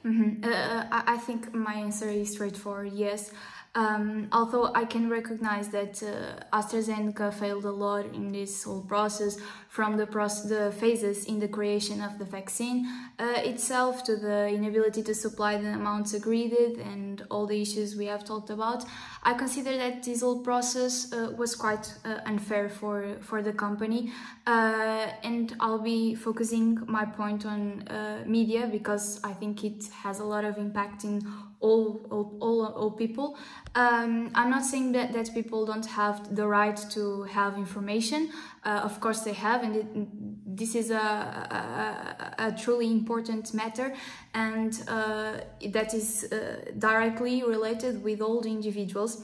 Mm-hmm. 0.06 0.44
Uh, 0.44 0.84
I 0.92 1.18
think 1.18 1.54
my 1.54 1.74
answer 1.74 2.08
is 2.08 2.32
straightforward. 2.32 2.94
Yes. 2.94 3.32
Um, 3.78 4.28
although 4.32 4.72
I 4.74 4.86
can 4.86 5.08
recognize 5.08 5.68
that 5.70 6.02
uh, 6.02 6.58
AstraZeneca 6.58 7.32
failed 7.32 7.66
a 7.66 7.72
lot 7.72 8.06
in 8.20 8.32
this 8.32 8.64
whole 8.64 8.82
process, 8.82 9.38
from 9.70 9.98
the, 9.98 10.06
the 10.06 10.74
phases 10.80 11.26
in 11.26 11.40
the 11.40 11.48
creation 11.48 12.02
of 12.02 12.18
the 12.18 12.26
vaccine 12.26 12.88
uh, 13.20 13.52
itself 13.52 14.04
to 14.06 14.16
the 14.16 14.48
inability 14.48 15.04
to 15.04 15.14
supply 15.14 15.56
the 15.62 15.68
amounts 15.68 16.16
agreed 16.16 16.56
with 16.60 16.80
and 16.80 17.24
all 17.30 17.46
the 17.46 17.62
issues 17.62 17.96
we 17.96 18.08
have 18.08 18.26
talked 18.26 18.50
about, 18.50 18.84
I 19.22 19.36
consider 19.36 19.78
that 19.78 20.02
this 20.02 20.22
whole 20.22 20.42
process 20.42 21.14
uh, 21.14 21.32
was 21.38 21.54
quite 21.54 21.94
uh, 22.04 22.22
unfair 22.26 22.70
for, 22.70 23.18
for 23.22 23.44
the 23.44 23.54
company. 23.54 24.12
Uh, 24.48 25.12
and 25.24 25.56
I'll 25.60 25.86
be 25.96 26.16
focusing 26.16 26.80
my 26.88 27.06
point 27.06 27.46
on 27.46 27.88
uh, 27.88 28.24
media 28.26 28.68
because 28.72 29.20
I 29.24 29.34
think 29.34 29.64
it 29.64 29.84
has 30.04 30.20
a 30.20 30.26
lot 30.26 30.44
of 30.44 30.58
impact 30.58 31.04
in 31.04 31.22
all 31.60 32.06
all, 32.12 32.38
all, 32.40 32.66
all 32.66 32.92
people. 32.92 33.36
Um, 33.78 34.32
I'm 34.34 34.50
not 34.50 34.66
saying 34.66 34.94
that, 34.94 35.14
that 35.14 35.32
people 35.36 35.64
don't 35.64 35.86
have 35.86 36.36
the 36.36 36.48
right 36.48 36.76
to 36.90 37.24
have 37.26 37.58
information. 37.58 38.32
Uh, 38.66 38.82
of 38.84 39.00
course, 39.00 39.20
they 39.20 39.34
have, 39.34 39.62
and 39.62 39.76
it, 39.76 40.58
this 40.58 40.74
is 40.74 40.90
a, 40.90 40.96
a, 40.96 42.34
a, 42.40 42.52
truly 42.58 42.88
important 42.88 43.54
matter, 43.54 43.94
and 44.34 44.82
uh, 44.88 45.34
that 45.70 45.94
is 45.94 46.24
uh, 46.32 46.72
directly 46.80 47.44
related 47.44 48.04
with 48.04 48.20
all 48.20 48.42
the 48.42 48.50
individuals. 48.50 49.24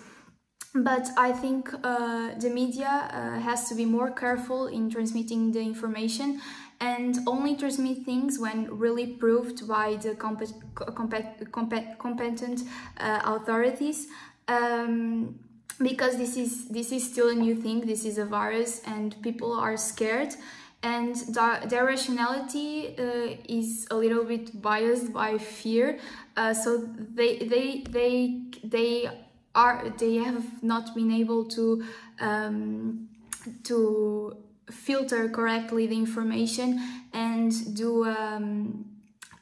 But 0.76 1.10
I 1.18 1.32
think 1.32 1.74
uh, 1.84 2.36
the 2.38 2.52
media 2.52 3.10
uh, 3.12 3.40
has 3.40 3.68
to 3.70 3.76
be 3.76 3.86
more 3.86 4.12
careful 4.12 4.68
in 4.68 4.88
transmitting 4.92 5.52
the 5.52 5.62
information 5.62 6.42
and 6.80 7.18
only 7.28 7.56
transmit 7.56 8.04
things 8.04 8.40
when 8.40 8.68
really 8.70 9.08
proved 9.08 9.68
by 9.68 9.96
the 9.96 10.16
compet 10.16 10.52
compet 10.76 11.50
compet 11.52 11.98
competent 11.98 12.64
uh, 12.98 13.22
authorities. 13.24 14.08
Um, 14.48 15.40
because 15.82 16.18
this 16.18 16.38
is 16.38 16.68
this 16.68 16.92
is 16.92 17.04
still 17.12 17.30
a 17.30 17.36
new 17.36 17.56
thing. 17.56 17.82
This 17.82 18.06
is 18.06 18.18
a 18.18 18.26
virus, 18.26 18.82
and 18.86 19.16
people 19.22 19.54
are 19.54 19.78
scared. 19.78 20.36
And 20.84 21.16
their 21.70 21.86
rationality 21.86 22.94
uh, 23.00 23.38
is 23.48 23.88
a 23.90 23.96
little 23.96 24.26
bit 24.26 24.62
biased 24.62 25.14
by 25.14 25.38
fear. 25.38 25.98
Uh, 26.36 26.54
so 26.54 26.78
they 27.16 27.38
they 27.40 27.84
they 27.90 28.42
they 28.64 29.10
are 29.56 29.90
they 29.98 30.16
have 30.16 30.62
not 30.62 30.94
been 30.94 31.12
able 31.12 31.46
to 31.46 31.84
um, 32.20 33.08
to 33.64 34.36
filter 34.70 35.30
correctly 35.30 35.88
the 35.88 35.96
information 35.96 36.82
and 37.14 37.76
do 37.76 38.06
um, 38.06 38.86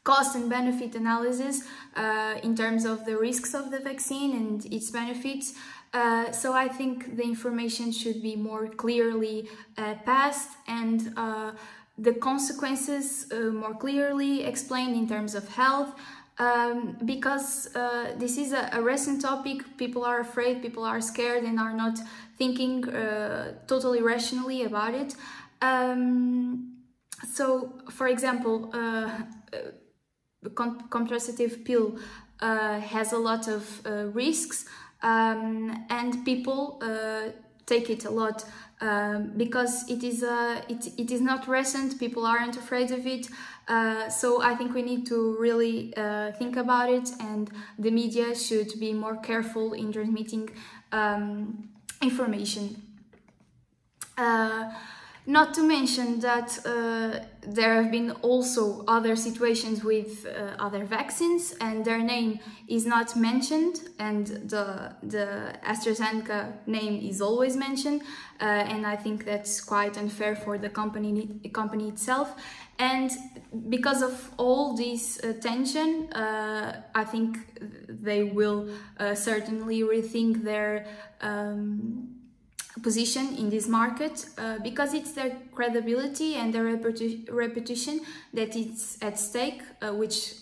cost 0.03 0.35
and 0.35 0.49
benefit 0.49 0.95
analysis 0.95 1.63
uh, 1.95 2.35
in 2.43 2.55
terms 2.55 2.85
of 2.85 3.05
the 3.05 3.17
risks 3.17 3.53
of 3.53 3.71
the 3.71 3.79
vaccine 3.79 4.35
and 4.35 4.65
its 4.73 4.89
benefits. 4.89 5.53
Uh, 5.93 6.31
so 6.31 6.53
I 6.53 6.67
think 6.69 7.17
the 7.17 7.23
information 7.23 7.91
should 7.91 8.21
be 8.21 8.35
more 8.35 8.67
clearly 8.67 9.49
uh, 9.77 9.95
passed 10.05 10.49
and 10.67 11.13
uh, 11.17 11.51
the 11.97 12.13
consequences 12.13 13.27
uh, 13.31 13.51
more 13.51 13.73
clearly 13.73 14.43
explained 14.43 14.95
in 14.95 15.07
terms 15.07 15.35
of 15.35 15.47
health. 15.49 15.93
Um, 16.39 16.97
because 17.05 17.75
uh, 17.75 18.13
this 18.17 18.37
is 18.39 18.51
a, 18.51 18.69
a, 18.73 18.81
recent 18.81 19.21
topic, 19.21 19.77
people 19.77 20.03
are 20.03 20.21
afraid, 20.21 20.63
people 20.63 20.83
are 20.83 20.99
scared, 20.99 21.43
and 21.43 21.59
are 21.59 21.73
not 21.73 21.99
thinking 22.37 22.81
totally 23.67 24.01
rationally 24.01 24.63
about 24.63 24.95
it. 24.95 25.13
Um, 25.61 26.77
so, 27.31 27.73
for 27.91 28.07
example, 28.07 28.71
the 28.71 29.73
contraceptive 30.49 31.63
pill 31.63 31.97
uh, 32.39 32.79
has 32.79 33.13
a 33.13 33.17
lot 33.17 33.47
of 33.47 33.85
uh, 33.85 34.05
risks 34.07 34.65
um, 35.03 35.85
and 35.89 36.25
people 36.25 36.79
uh, 36.81 37.29
take 37.65 37.89
it 37.89 38.05
a 38.05 38.09
lot 38.09 38.43
um, 38.81 39.31
because 39.37 39.87
it 39.89 40.03
is 40.03 40.23
uh, 40.23 40.61
it, 40.67 40.87
it 40.97 41.11
is 41.11 41.21
not 41.21 41.47
recent 41.47 41.99
people 41.99 42.25
aren't 42.25 42.57
afraid 42.57 42.91
of 42.91 43.05
it 43.05 43.27
uh, 43.67 44.09
so 44.09 44.41
I 44.41 44.55
think 44.55 44.73
we 44.73 44.81
need 44.81 45.05
to 45.07 45.37
really 45.39 45.93
uh, 45.95 46.31
think 46.31 46.57
about 46.57 46.89
it 46.89 47.09
and 47.19 47.49
the 47.77 47.91
media 47.91 48.35
should 48.35 48.79
be 48.79 48.93
more 48.93 49.17
careful 49.17 49.73
in 49.73 49.93
transmitting 49.93 50.49
um, 50.91 51.69
information 52.01 52.81
not 55.25 55.53
to 55.53 55.61
mention 55.61 56.19
that 56.19 56.59
uh, 56.65 57.19
there 57.41 57.75
have 57.75 57.91
been 57.91 58.11
also 58.23 58.83
other 58.87 59.15
situations 59.15 59.83
with 59.83 60.25
uh, 60.25 60.55
other 60.57 60.83
vaccines 60.83 61.53
and 61.61 61.85
their 61.85 61.99
name 61.99 62.39
is 62.67 62.87
not 62.87 63.15
mentioned 63.15 63.89
and 63.99 64.27
the, 64.49 64.95
the 65.03 65.53
AstraZeneca 65.63 66.53
name 66.65 67.07
is 67.07 67.21
always 67.21 67.55
mentioned 67.55 68.01
uh, 68.39 68.45
and 68.45 68.85
I 68.85 68.95
think 68.95 69.25
that's 69.25 69.61
quite 69.61 69.95
unfair 69.95 70.35
for 70.35 70.57
the 70.57 70.69
company, 70.69 71.39
company 71.53 71.89
itself. 71.89 72.33
And 72.79 73.11
because 73.69 74.01
of 74.01 74.31
all 74.37 74.75
this 74.75 75.21
tension 75.41 76.11
uh, 76.13 76.81
I 76.95 77.03
think 77.03 77.37
they 77.87 78.23
will 78.23 78.69
uh, 78.99 79.13
certainly 79.13 79.81
rethink 79.81 80.43
their 80.43 80.87
um, 81.21 82.20
position 82.81 83.35
in 83.37 83.49
this 83.49 83.67
market 83.67 84.25
uh, 84.37 84.57
because 84.59 84.93
it's 84.93 85.11
their 85.11 85.37
credibility 85.53 86.35
and 86.35 86.53
their 86.53 86.63
reputa 86.63 87.31
reputation 87.31 88.01
that 88.33 88.55
it's 88.55 88.97
at 89.01 89.19
stake, 89.19 89.61
uh, 89.81 89.93
which, 89.93 90.35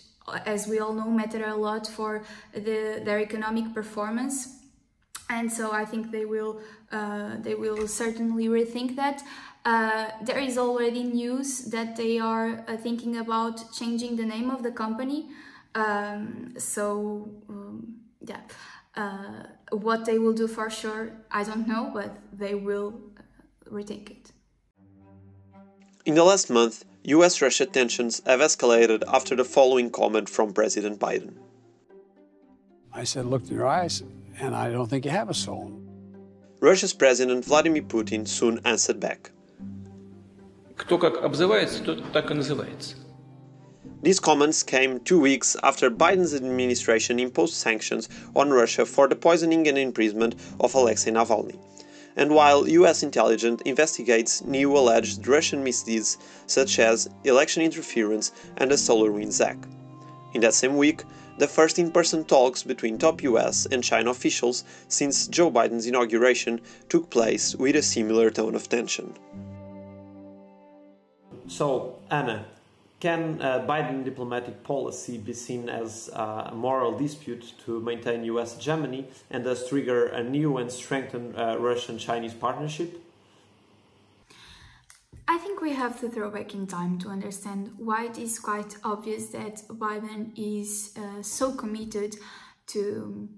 as 0.46 0.68
we 0.68 0.78
all 0.78 0.92
know, 0.92 1.10
matter 1.10 1.44
a 1.44 1.54
lot 1.54 1.86
for 1.86 2.22
the, 2.52 3.00
their 3.04 3.20
economic 3.20 3.74
performance. 3.74 4.56
And 5.28 5.52
so 5.52 5.72
I 5.72 5.84
think 5.84 6.10
they 6.10 6.24
will 6.24 6.60
uh, 6.90 7.36
they 7.40 7.54
will 7.54 7.86
certainly 7.86 8.48
rethink 8.48 8.96
that. 8.96 9.22
Uh, 9.64 10.10
there 10.22 10.38
is 10.38 10.58
already 10.58 11.04
news 11.04 11.66
that 11.66 11.94
they 11.94 12.18
are 12.18 12.64
uh, 12.66 12.76
thinking 12.76 13.18
about 13.18 13.72
changing 13.72 14.16
the 14.16 14.24
name 14.24 14.50
of 14.50 14.62
the 14.62 14.72
company. 14.72 15.28
Um, 15.74 16.54
so 16.58 17.30
um, 17.48 18.00
yeah. 18.26 18.40
Uh, 18.95 19.43
what 19.71 20.05
they 20.05 20.17
will 20.17 20.33
do 20.33 20.47
for 20.47 20.69
sure, 20.69 21.11
I 21.29 21.43
don't 21.43 21.67
know, 21.67 21.91
but 21.93 22.15
they 22.31 22.55
will 22.55 22.93
uh, 23.17 23.21
retake 23.69 24.09
it. 24.09 24.31
In 26.05 26.15
the 26.15 26.23
last 26.23 26.49
month, 26.49 26.85
US 27.03 27.41
Russia 27.41 27.65
tensions 27.65 28.21
have 28.25 28.39
escalated 28.39 29.03
after 29.07 29.35
the 29.35 29.43
following 29.43 29.89
comment 29.89 30.29
from 30.29 30.53
President 30.53 30.99
Biden. 30.99 31.33
I 32.93 33.03
said, 33.03 33.25
Look 33.25 33.43
in 33.49 33.55
your 33.55 33.67
eyes, 33.67 34.03
and 34.39 34.55
I 34.55 34.71
don't 34.71 34.89
think 34.89 35.03
you 35.03 35.11
have 35.11 35.29
a 35.29 35.33
soul. 35.33 35.71
Russia's 36.61 36.93
President 36.93 37.43
Vladimir 37.43 37.83
Putin 37.83 38.25
soon 38.27 38.59
answered 38.65 38.99
back. 38.99 39.31
Кто 40.77 40.97
как 40.97 41.23
обзывается, 41.23 41.83
тот 41.83 42.11
так 42.11 42.31
и 42.31 42.33
называется. 42.33 42.95
These 44.02 44.20
comments 44.20 44.62
came 44.62 45.00
two 45.00 45.20
weeks 45.20 45.56
after 45.62 45.90
Biden's 45.90 46.34
administration 46.34 47.18
imposed 47.18 47.52
sanctions 47.52 48.08
on 48.34 48.50
Russia 48.50 48.86
for 48.86 49.06
the 49.06 49.14
poisoning 49.14 49.68
and 49.68 49.76
imprisonment 49.76 50.36
of 50.58 50.74
Alexei 50.74 51.10
Navalny. 51.10 51.58
and 52.16 52.34
while 52.34 52.68
US 52.68 53.02
intelligence 53.02 53.62
investigates 53.64 54.42
new 54.44 54.76
alleged 54.76 55.26
Russian 55.26 55.62
misdeeds 55.62 56.18
such 56.46 56.78
as 56.78 57.08
election 57.24 57.62
interference 57.62 58.32
and 58.56 58.70
the 58.70 58.74
SolarWinds 58.74 59.38
hack. 59.44 59.58
In 60.34 60.40
that 60.40 60.54
same 60.54 60.76
week, 60.76 61.04
the 61.38 61.46
first 61.46 61.78
in 61.78 61.90
person 61.90 62.24
talks 62.24 62.62
between 62.62 62.98
top 62.98 63.22
US 63.22 63.66
and 63.66 63.82
China 63.82 64.10
officials 64.10 64.64
since 64.88 65.26
Joe 65.28 65.50
Biden's 65.50 65.86
inauguration 65.86 66.60
took 66.88 67.10
place 67.10 67.54
with 67.54 67.76
a 67.76 67.82
similar 67.82 68.30
tone 68.30 68.54
of 68.54 68.68
tension. 68.68 69.14
So, 71.48 71.96
Ana, 72.10 72.44
can 73.00 73.40
uh, 73.40 73.64
Biden 73.66 74.04
diplomatic 74.04 74.62
policy 74.62 75.16
be 75.16 75.32
seen 75.32 75.68
as 75.68 76.10
uh, 76.12 76.50
a 76.52 76.54
moral 76.54 76.96
dispute 76.96 77.54
to 77.64 77.80
maintain 77.80 78.24
US 78.24 78.54
hegemony 78.56 79.08
and 79.30 79.44
thus 79.44 79.68
trigger 79.68 80.06
a 80.06 80.22
new 80.22 80.58
and 80.58 80.70
strengthened 80.70 81.34
uh, 81.36 81.56
Russian 81.58 81.98
Chinese 81.98 82.34
partnership? 82.34 83.02
I 85.26 85.38
think 85.38 85.60
we 85.60 85.72
have 85.72 85.98
to 86.00 86.08
throw 86.08 86.28
back 86.30 86.54
in 86.54 86.66
time 86.66 86.98
to 86.98 87.08
understand 87.08 87.72
why 87.78 88.06
it 88.06 88.18
is 88.18 88.38
quite 88.38 88.76
obvious 88.84 89.28
that 89.28 89.62
Biden 89.68 90.32
is 90.36 90.92
uh, 90.96 91.22
so 91.22 91.52
committed 91.52 92.16
to 92.68 93.28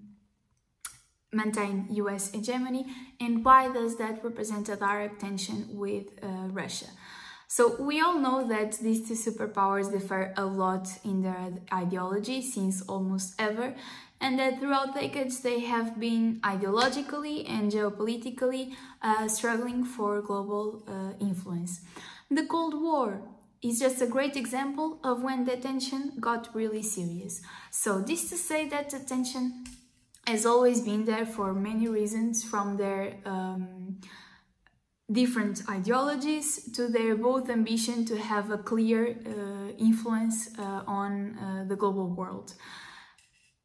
maintain 1.33 1.87
US 1.90 2.31
hegemony 2.33 2.87
and 3.20 3.44
why 3.44 3.72
does 3.72 3.96
that 3.96 4.25
represent 4.25 4.68
a 4.68 4.77
direct 4.77 5.20
tension 5.20 5.66
with 5.70 6.07
uh, 6.22 6.48
Russia. 6.48 6.87
So 7.55 7.77
we 7.79 8.01
all 8.01 8.19
know 8.19 8.49
that 8.49 8.79
these 8.79 9.07
two 9.07 9.12
superpowers 9.12 9.93
differ 9.93 10.33
a 10.38 10.45
lot 10.47 10.88
in 11.05 11.21
their 11.21 11.53
ideology 11.71 12.41
since 12.41 12.81
almost 12.88 13.35
ever 13.38 13.75
and 14.23 14.38
that 14.38 14.59
throughout 14.59 14.95
decades 14.95 15.41
they 15.41 15.61
have 15.61 16.01
been 16.01 16.41
ideologically 16.45 17.47
and 17.47 17.71
geopolitically 17.71 18.73
uh, 19.03 19.29
struggling 19.29 19.85
for 19.85 20.23
global 20.23 20.83
uh, 20.88 21.12
influence. 21.21 21.83
The 22.31 22.47
Cold 22.47 22.73
War 22.81 23.21
is 23.61 23.79
just 23.79 24.01
a 24.01 24.07
great 24.07 24.35
example 24.35 24.99
of 25.05 25.23
when 25.23 25.45
the 25.45 25.59
tension 25.59 26.15
got 26.21 26.55
really 26.55 26.83
serious. 26.83 27.43
So 27.71 28.01
this 28.01 28.31
to 28.31 28.38
say 28.38 28.67
that 28.71 28.88
the 28.88 29.01
tension 29.01 29.65
has 30.27 30.47
always 30.47 30.81
been 30.81 31.05
there 31.05 31.27
for 31.27 31.53
many 31.53 31.87
reasons 31.87 32.43
from 32.43 32.79
their 32.79 33.19
um, 33.27 34.01
different 35.12 35.62
ideologies 35.68 36.70
to 36.72 36.88
their 36.88 37.14
both 37.14 37.51
ambition 37.51 38.05
to 38.07 38.16
have 38.16 38.51
a 38.51 38.59
clear 38.59 39.16
uh, 39.27 39.72
influence 39.79 40.48
uh, 40.59 40.83
on 40.87 41.37
uh, 41.38 41.64
the 41.68 41.77
global 41.77 42.09
world. 42.09 42.55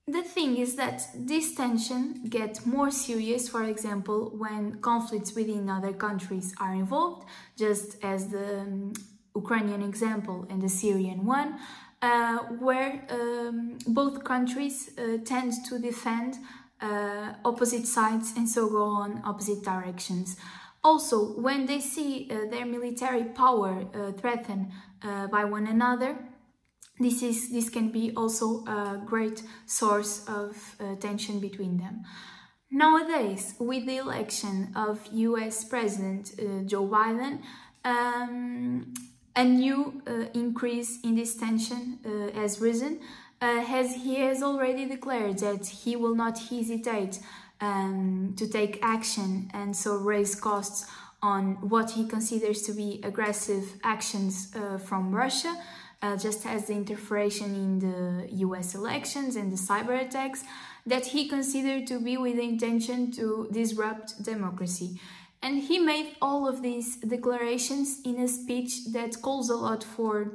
The 0.09 0.23
thing 0.23 0.55
is 0.57 0.75
that 0.77 1.05
this 1.13 1.53
tension 1.53 2.23
gets 2.29 2.65
more 2.65 2.91
serious, 2.91 3.49
for 3.49 3.63
example, 3.63 4.31
when 4.37 4.79
conflicts 4.79 5.35
within 5.35 5.69
other 5.69 5.91
countries 5.91 6.55
are 6.61 6.73
involved, 6.73 7.27
just 7.57 8.01
as 8.01 8.29
the 8.29 8.61
um, 8.61 8.93
Ukrainian 9.35 9.81
example 9.81 10.47
and 10.49 10.61
the 10.61 10.69
Syrian 10.69 11.25
one, 11.25 11.59
uh, 12.01 12.37
where 12.65 13.05
um, 13.09 13.77
both 13.85 14.23
countries 14.23 14.77
uh, 14.97 15.17
tend 15.25 15.51
to 15.67 15.77
defend 15.77 16.37
uh, 16.79 17.33
opposite 17.43 17.85
sides 17.85 18.33
and 18.37 18.47
so 18.47 18.69
go 18.69 18.85
on 18.85 19.21
opposite 19.25 19.61
directions. 19.63 20.37
Also, 20.89 21.17
when 21.47 21.65
they 21.65 21.81
see 21.81 22.11
uh, 22.29 22.49
their 22.51 22.65
military 22.65 23.25
power 23.43 23.73
uh, 23.93 24.11
threatened 24.19 24.65
by 25.35 25.43
one 25.57 25.67
another, 25.67 26.11
this 26.99 27.21
is 27.21 27.51
this 27.51 27.69
can 27.69 27.91
be 27.91 28.11
also 28.15 28.65
a 28.65 29.01
great 29.05 29.43
source 29.65 30.25
of 30.27 30.75
uh, 30.79 30.95
tension 30.95 31.39
between 31.39 31.77
them. 31.77 32.03
Nowadays, 32.71 33.55
with 33.59 33.85
the 33.85 33.97
election 33.97 34.73
of 34.75 35.07
U.S. 35.11 35.63
President 35.63 36.31
uh, 36.39 36.63
Joe 36.65 36.87
Biden, 36.87 37.41
um, 37.85 38.93
a 39.35 39.43
new 39.43 40.01
uh, 40.07 40.25
increase 40.33 40.99
in 41.01 41.15
this 41.15 41.35
tension 41.35 41.99
uh, 42.03 42.39
has 42.39 42.59
risen, 42.59 42.99
uh, 43.41 43.63
as 43.69 43.95
he 43.95 44.15
has 44.15 44.41
already 44.41 44.85
declared 44.85 45.37
that 45.39 45.65
he 45.67 45.95
will 45.95 46.15
not 46.15 46.39
hesitate 46.39 47.19
um, 47.61 48.33
to 48.37 48.47
take 48.47 48.79
action 48.81 49.49
and 49.53 49.75
so 49.75 49.97
raise 49.97 50.35
costs 50.35 50.85
on 51.21 51.55
what 51.67 51.91
he 51.91 52.07
considers 52.07 52.61
to 52.63 52.73
be 52.73 53.01
aggressive 53.03 53.65
actions 53.83 54.51
uh, 54.55 54.77
from 54.77 55.13
Russia 55.13 55.55
uh, 56.01 56.15
just 56.15 56.45
as 56.45 56.67
the 56.67 56.73
interference 56.73 57.41
in 57.41 57.79
the 57.79 58.27
US 58.45 58.75
elections 58.75 59.35
and 59.35 59.51
the 59.51 59.57
cyber 59.57 59.99
attacks 59.99 60.43
that 60.85 61.07
he 61.07 61.27
considered 61.27 61.87
to 61.87 61.99
be 61.99 62.17
with 62.17 62.35
the 62.37 62.43
intention 62.43 63.11
to 63.11 63.49
disrupt 63.51 64.23
democracy. 64.23 64.99
And 65.41 65.63
he 65.63 65.79
made 65.79 66.15
all 66.21 66.47
of 66.47 66.61
these 66.61 66.97
declarations 66.97 67.99
in 68.03 68.19
a 68.19 68.27
speech 68.27 68.85
that 68.93 69.21
calls 69.21 69.49
a 69.49 69.55
lot 69.55 69.83
for 69.83 70.31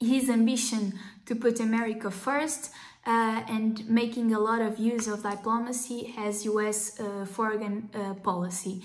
his 0.00 0.28
ambition 0.28 0.98
to 1.26 1.34
put 1.34 1.60
America 1.60 2.10
first 2.10 2.70
uh, 3.06 3.42
and 3.48 3.88
making 3.88 4.34
a 4.34 4.38
lot 4.38 4.60
of 4.60 4.78
use 4.78 5.06
of 5.06 5.22
diplomacy 5.22 6.12
as 6.18 6.44
US 6.44 6.98
uh, 6.98 7.24
foreign 7.24 7.88
uh, 7.94 8.14
policy. 8.14 8.82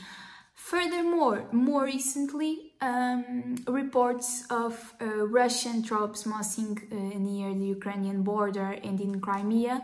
Furthermore, 0.54 1.48
more 1.52 1.86
recently, 1.86 2.74
um, 2.82 3.56
reports 3.68 4.46
of 4.52 4.94
uh, 5.02 5.26
Russian 5.28 5.82
troops 5.82 6.26
massing 6.26 6.78
uh, 6.92 7.18
near 7.18 7.54
the 7.56 7.66
Ukrainian 7.66 8.22
border 8.22 8.78
and 8.84 9.02
in 9.02 9.20
Crimea 9.20 9.82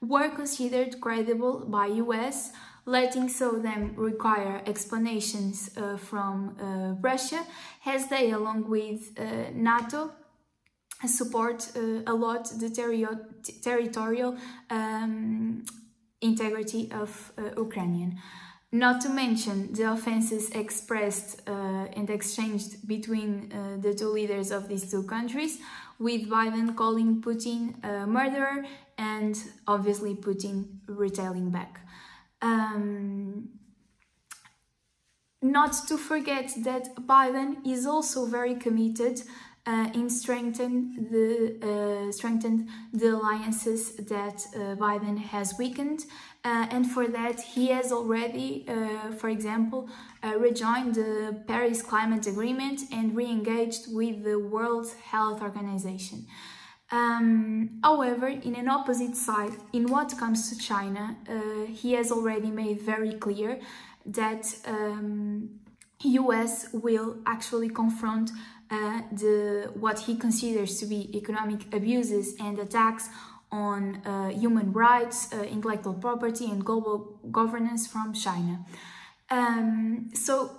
were 0.00 0.28
considered 0.28 1.00
credible 1.00 1.66
by 1.66 1.86
US, 2.04 2.52
letting 2.86 3.28
so 3.28 3.58
them 3.58 3.92
require 3.96 4.62
explanations 4.66 5.70
uh, 5.76 5.96
from 5.96 6.56
Russia, 7.02 7.44
as 7.84 8.08
they, 8.08 8.30
along 8.30 8.68
with 8.68 9.00
NATO, 9.54 10.12
support 11.08 11.70
uh, 11.76 12.02
a 12.06 12.14
lot 12.14 12.44
the 12.58 12.68
terri- 12.68 13.06
territorial 13.62 14.36
um, 14.70 15.64
integrity 16.20 16.90
of 16.92 17.32
Ukrainian. 17.56 18.18
Not 18.72 19.00
to 19.00 19.08
mention 19.08 19.72
the 19.72 19.90
offenses 19.90 20.50
expressed 20.50 21.42
uh, 21.48 21.96
and 21.96 22.08
exchanged 22.08 22.86
between 22.86 23.52
uh, 23.52 23.78
the 23.80 23.92
two 23.94 24.10
leaders 24.10 24.52
of 24.52 24.68
these 24.68 24.88
two 24.88 25.02
countries, 25.02 25.58
with 25.98 26.28
Biden 26.28 26.76
calling 26.76 27.20
Putin 27.20 27.82
a 27.84 28.06
murderer 28.06 28.64
and 28.96 29.36
obviously 29.66 30.14
Putin 30.14 30.66
retailing 30.86 31.50
back. 31.50 31.80
Um, 32.42 33.48
not 35.42 35.72
to 35.88 35.98
forget 35.98 36.52
that 36.64 36.94
Biden 37.06 37.66
is 37.66 37.86
also 37.86 38.26
very 38.26 38.54
committed 38.54 39.22
uh, 39.66 39.88
in 39.94 40.08
strengthen 40.08 41.08
the 41.10 42.08
uh, 42.08 42.12
strengthened 42.12 42.68
the 42.92 43.08
alliances 43.14 43.96
that 43.96 44.46
uh, 44.54 44.76
Biden 44.76 45.18
has 45.18 45.54
weakened, 45.58 46.06
uh, 46.44 46.66
and 46.70 46.90
for 46.90 47.06
that 47.08 47.40
he 47.40 47.68
has 47.68 47.92
already, 47.92 48.64
uh, 48.68 49.12
for 49.12 49.28
example, 49.28 49.88
uh, 50.22 50.38
rejoined 50.38 50.94
the 50.94 51.42
Paris 51.46 51.82
Climate 51.82 52.26
Agreement 52.26 52.80
and 52.92 53.14
re-engaged 53.14 53.94
with 53.94 54.24
the 54.24 54.38
World 54.38 54.88
Health 55.10 55.42
Organization. 55.42 56.26
Um, 56.90 57.80
however, 57.84 58.26
in 58.26 58.56
an 58.56 58.68
opposite 58.68 59.14
side, 59.14 59.52
in 59.72 59.86
what 59.88 60.16
comes 60.18 60.50
to 60.50 60.58
China, 60.58 61.16
he 61.68 61.92
has 61.92 62.10
already 62.10 62.50
made 62.50 62.80
very 62.80 63.12
clear 63.12 63.60
that 64.04 64.44
um, 64.66 65.60
US 66.02 66.72
will 66.72 67.18
actually 67.26 67.68
confront 67.68 68.30
uh, 68.70 69.02
the 69.10 69.70
what 69.74 69.98
he 70.00 70.16
considers 70.16 70.78
to 70.78 70.86
be 70.86 71.16
economic 71.16 71.74
abuses 71.74 72.36
and 72.38 72.58
attacks 72.58 73.08
on 73.50 73.96
uh, 74.06 74.28
human 74.28 74.72
rights, 74.72 75.32
uh, 75.32 75.42
intellectual 75.42 75.94
property, 75.94 76.46
and 76.46 76.64
global 76.64 77.18
governance 77.32 77.86
from 77.88 78.12
China. 78.12 78.64
Um, 79.28 80.10
so 80.14 80.52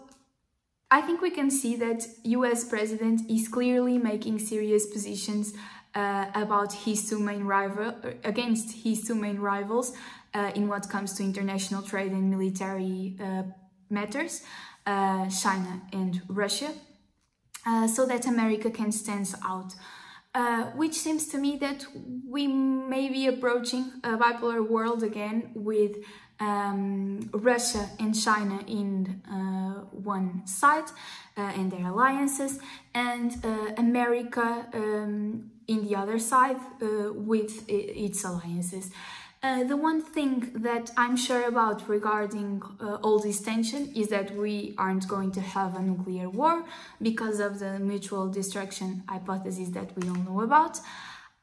I 0.89 1.01
think 1.01 1.21
we 1.21 1.29
can 1.29 1.49
see 1.49 1.77
that 1.77 2.05
U.S. 2.23 2.65
president 2.65 3.29
is 3.29 3.47
clearly 3.47 3.97
making 3.97 4.39
serious 4.39 4.85
positions 4.87 5.53
uh, 5.95 6.25
about 6.35 6.73
his 6.73 7.09
two 7.09 7.19
main 7.19 7.45
rival 7.45 7.95
against 8.25 8.83
his 8.83 9.07
two 9.07 9.15
main 9.15 9.39
rivals 9.39 9.93
uh, 10.33 10.51
in 10.53 10.67
what 10.67 10.89
comes 10.89 11.13
to 11.13 11.23
international 11.23 11.81
trade 11.81 12.11
and 12.11 12.29
military 12.29 13.15
uh, 13.21 13.43
matters, 13.89 14.41
China 14.85 15.81
and 15.93 16.21
Russia. 16.27 16.71
Uh, 17.63 17.87
so 17.87 18.07
that 18.07 18.25
America 18.25 18.71
can 18.71 18.91
stand 18.91 19.31
out. 19.45 19.75
Uh, 20.33 20.63
which 20.77 20.95
seems 20.95 21.27
to 21.27 21.37
me 21.37 21.57
that 21.57 21.85
we 22.27 22.47
may 22.47 23.09
be 23.09 23.27
approaching 23.27 23.91
a 24.03 24.17
bipolar 24.17 24.65
world 24.65 25.03
again 25.03 25.51
with 25.53 25.97
um, 26.39 27.29
Russia 27.33 27.87
and 27.99 28.19
China 28.19 28.61
in 28.65 29.21
uh, 29.29 29.81
one 29.91 30.41
side 30.47 30.89
uh, 31.37 31.41
and 31.41 31.71
their 31.71 31.85
alliances, 31.85 32.59
and 32.95 33.45
uh, 33.45 33.73
America 33.77 34.65
um, 34.73 35.51
in 35.67 35.85
the 35.87 35.95
other 35.95 36.17
side 36.17 36.57
with 36.79 37.63
its 37.69 38.23
alliances. 38.23 38.89
Uh, 39.43 39.63
the 39.63 39.75
one 39.75 40.03
thing 40.03 40.51
that 40.53 40.91
I'm 40.95 41.17
sure 41.17 41.47
about 41.47 41.89
regarding 41.89 42.61
uh, 42.79 42.97
all 43.01 43.17
this 43.17 43.41
tension 43.41 43.91
is 43.95 44.09
that 44.09 44.35
we 44.35 44.75
aren't 44.77 45.07
going 45.07 45.31
to 45.31 45.41
have 45.41 45.75
a 45.75 45.81
nuclear 45.81 46.29
war 46.29 46.63
because 47.01 47.39
of 47.39 47.57
the 47.57 47.79
mutual 47.79 48.29
destruction 48.29 49.03
hypothesis 49.09 49.69
that 49.69 49.97
we 49.97 50.07
all 50.09 50.15
know 50.17 50.41
about. 50.41 50.79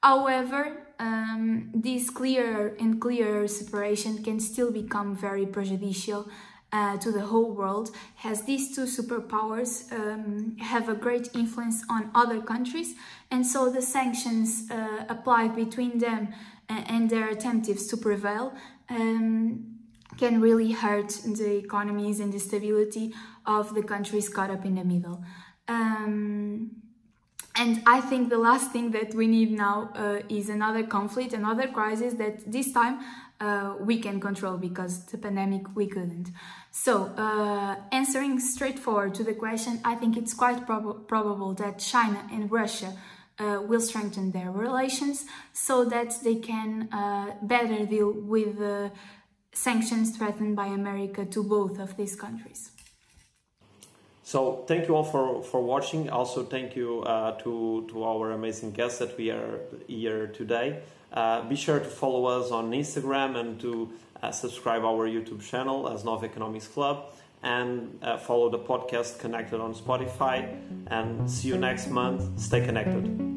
However, 0.00 0.86
um, 1.00 1.70
this 1.74 2.08
clearer 2.08 2.76
and 2.78 3.00
clearer 3.00 3.48
separation 3.48 4.22
can 4.22 4.38
still 4.38 4.70
become 4.70 5.16
very 5.16 5.46
prejudicial 5.46 6.28
uh, 6.72 6.98
to 6.98 7.10
the 7.10 7.22
whole 7.22 7.50
world, 7.50 7.90
as 8.22 8.42
these 8.42 8.76
two 8.76 8.82
superpowers 8.82 9.90
um, 9.90 10.56
have 10.58 10.88
a 10.88 10.94
great 10.94 11.34
influence 11.34 11.82
on 11.88 12.10
other 12.14 12.40
countries, 12.42 12.94
and 13.30 13.44
so 13.44 13.70
the 13.70 13.80
sanctions 13.80 14.70
uh, 14.70 15.04
applied 15.08 15.56
between 15.56 15.98
them 15.98 16.28
and 16.68 17.08
their 17.10 17.28
attempts 17.28 17.86
to 17.86 17.96
prevail 17.96 18.54
um, 18.88 19.78
can 20.16 20.40
really 20.40 20.72
hurt 20.72 21.10
the 21.24 21.56
economies 21.56 22.20
and 22.20 22.32
the 22.32 22.38
stability 22.38 23.14
of 23.46 23.74
the 23.74 23.82
countries 23.82 24.28
caught 24.28 24.50
up 24.50 24.64
in 24.64 24.74
the 24.74 24.84
middle. 24.84 25.22
Um, 25.68 26.70
and 27.54 27.82
I 27.86 28.00
think 28.00 28.28
the 28.28 28.38
last 28.38 28.70
thing 28.70 28.92
that 28.92 29.14
we 29.14 29.26
need 29.26 29.50
now 29.50 29.90
uh, 29.94 30.20
is 30.28 30.48
another 30.48 30.84
conflict, 30.84 31.32
another 31.32 31.66
crisis 31.66 32.14
that 32.14 32.50
this 32.50 32.72
time 32.72 33.00
uh, 33.40 33.74
we 33.80 33.98
can 33.98 34.20
control 34.20 34.56
because 34.56 35.04
the 35.06 35.18
pandemic 35.18 35.62
we 35.74 35.86
couldn't. 35.86 36.30
So, 36.70 37.06
uh, 37.16 37.76
answering 37.92 38.38
straightforward 38.40 39.14
to 39.14 39.24
the 39.24 39.34
question, 39.34 39.80
I 39.84 39.94
think 39.96 40.16
it's 40.16 40.34
quite 40.34 40.66
prob- 40.66 41.08
probable 41.08 41.54
that 41.54 41.78
China 41.78 42.26
and 42.32 42.50
Russia 42.50 42.92
uh, 43.38 43.62
will 43.66 43.80
strengthen 43.80 44.30
their 44.32 44.50
relations 44.50 45.24
so 45.52 45.84
that 45.84 46.14
they 46.22 46.36
can 46.36 46.88
uh, 46.92 47.34
better 47.42 47.86
deal 47.86 48.12
with 48.12 48.58
the 48.58 48.90
sanctions 49.52 50.16
threatened 50.16 50.56
by 50.56 50.66
America 50.66 51.24
to 51.24 51.42
both 51.42 51.78
of 51.78 51.96
these 51.96 52.14
countries. 52.14 52.70
So 54.22 54.64
thank 54.66 54.88
you 54.88 54.94
all 54.94 55.04
for, 55.04 55.42
for 55.42 55.62
watching. 55.62 56.10
Also 56.10 56.44
thank 56.44 56.76
you 56.76 57.02
uh, 57.02 57.38
to, 57.38 57.86
to 57.90 58.04
our 58.04 58.32
amazing 58.32 58.72
guests 58.72 58.98
that 58.98 59.16
we 59.16 59.30
are 59.30 59.60
here 59.86 60.26
today. 60.26 60.80
Uh, 61.12 61.48
be 61.48 61.56
sure 61.56 61.78
to 61.78 61.86
follow 61.86 62.26
us 62.26 62.50
on 62.50 62.70
Instagram 62.72 63.36
and 63.36 63.58
to 63.60 63.90
uh, 64.22 64.30
subscribe 64.30 64.84
our 64.84 65.08
YouTube 65.08 65.40
channel 65.40 65.88
as 65.88 66.04
Nova 66.04 66.26
Economics 66.26 66.66
Club 66.66 67.06
and 67.42 67.98
uh, 68.02 68.18
follow 68.18 68.50
the 68.50 68.58
podcast 68.58 69.18
connected 69.18 69.60
on 69.60 69.74
Spotify 69.74 70.60
and 70.88 71.30
see 71.30 71.48
you 71.48 71.56
next 71.56 71.88
month. 71.88 72.38
Stay 72.38 72.64
connected. 72.64 73.27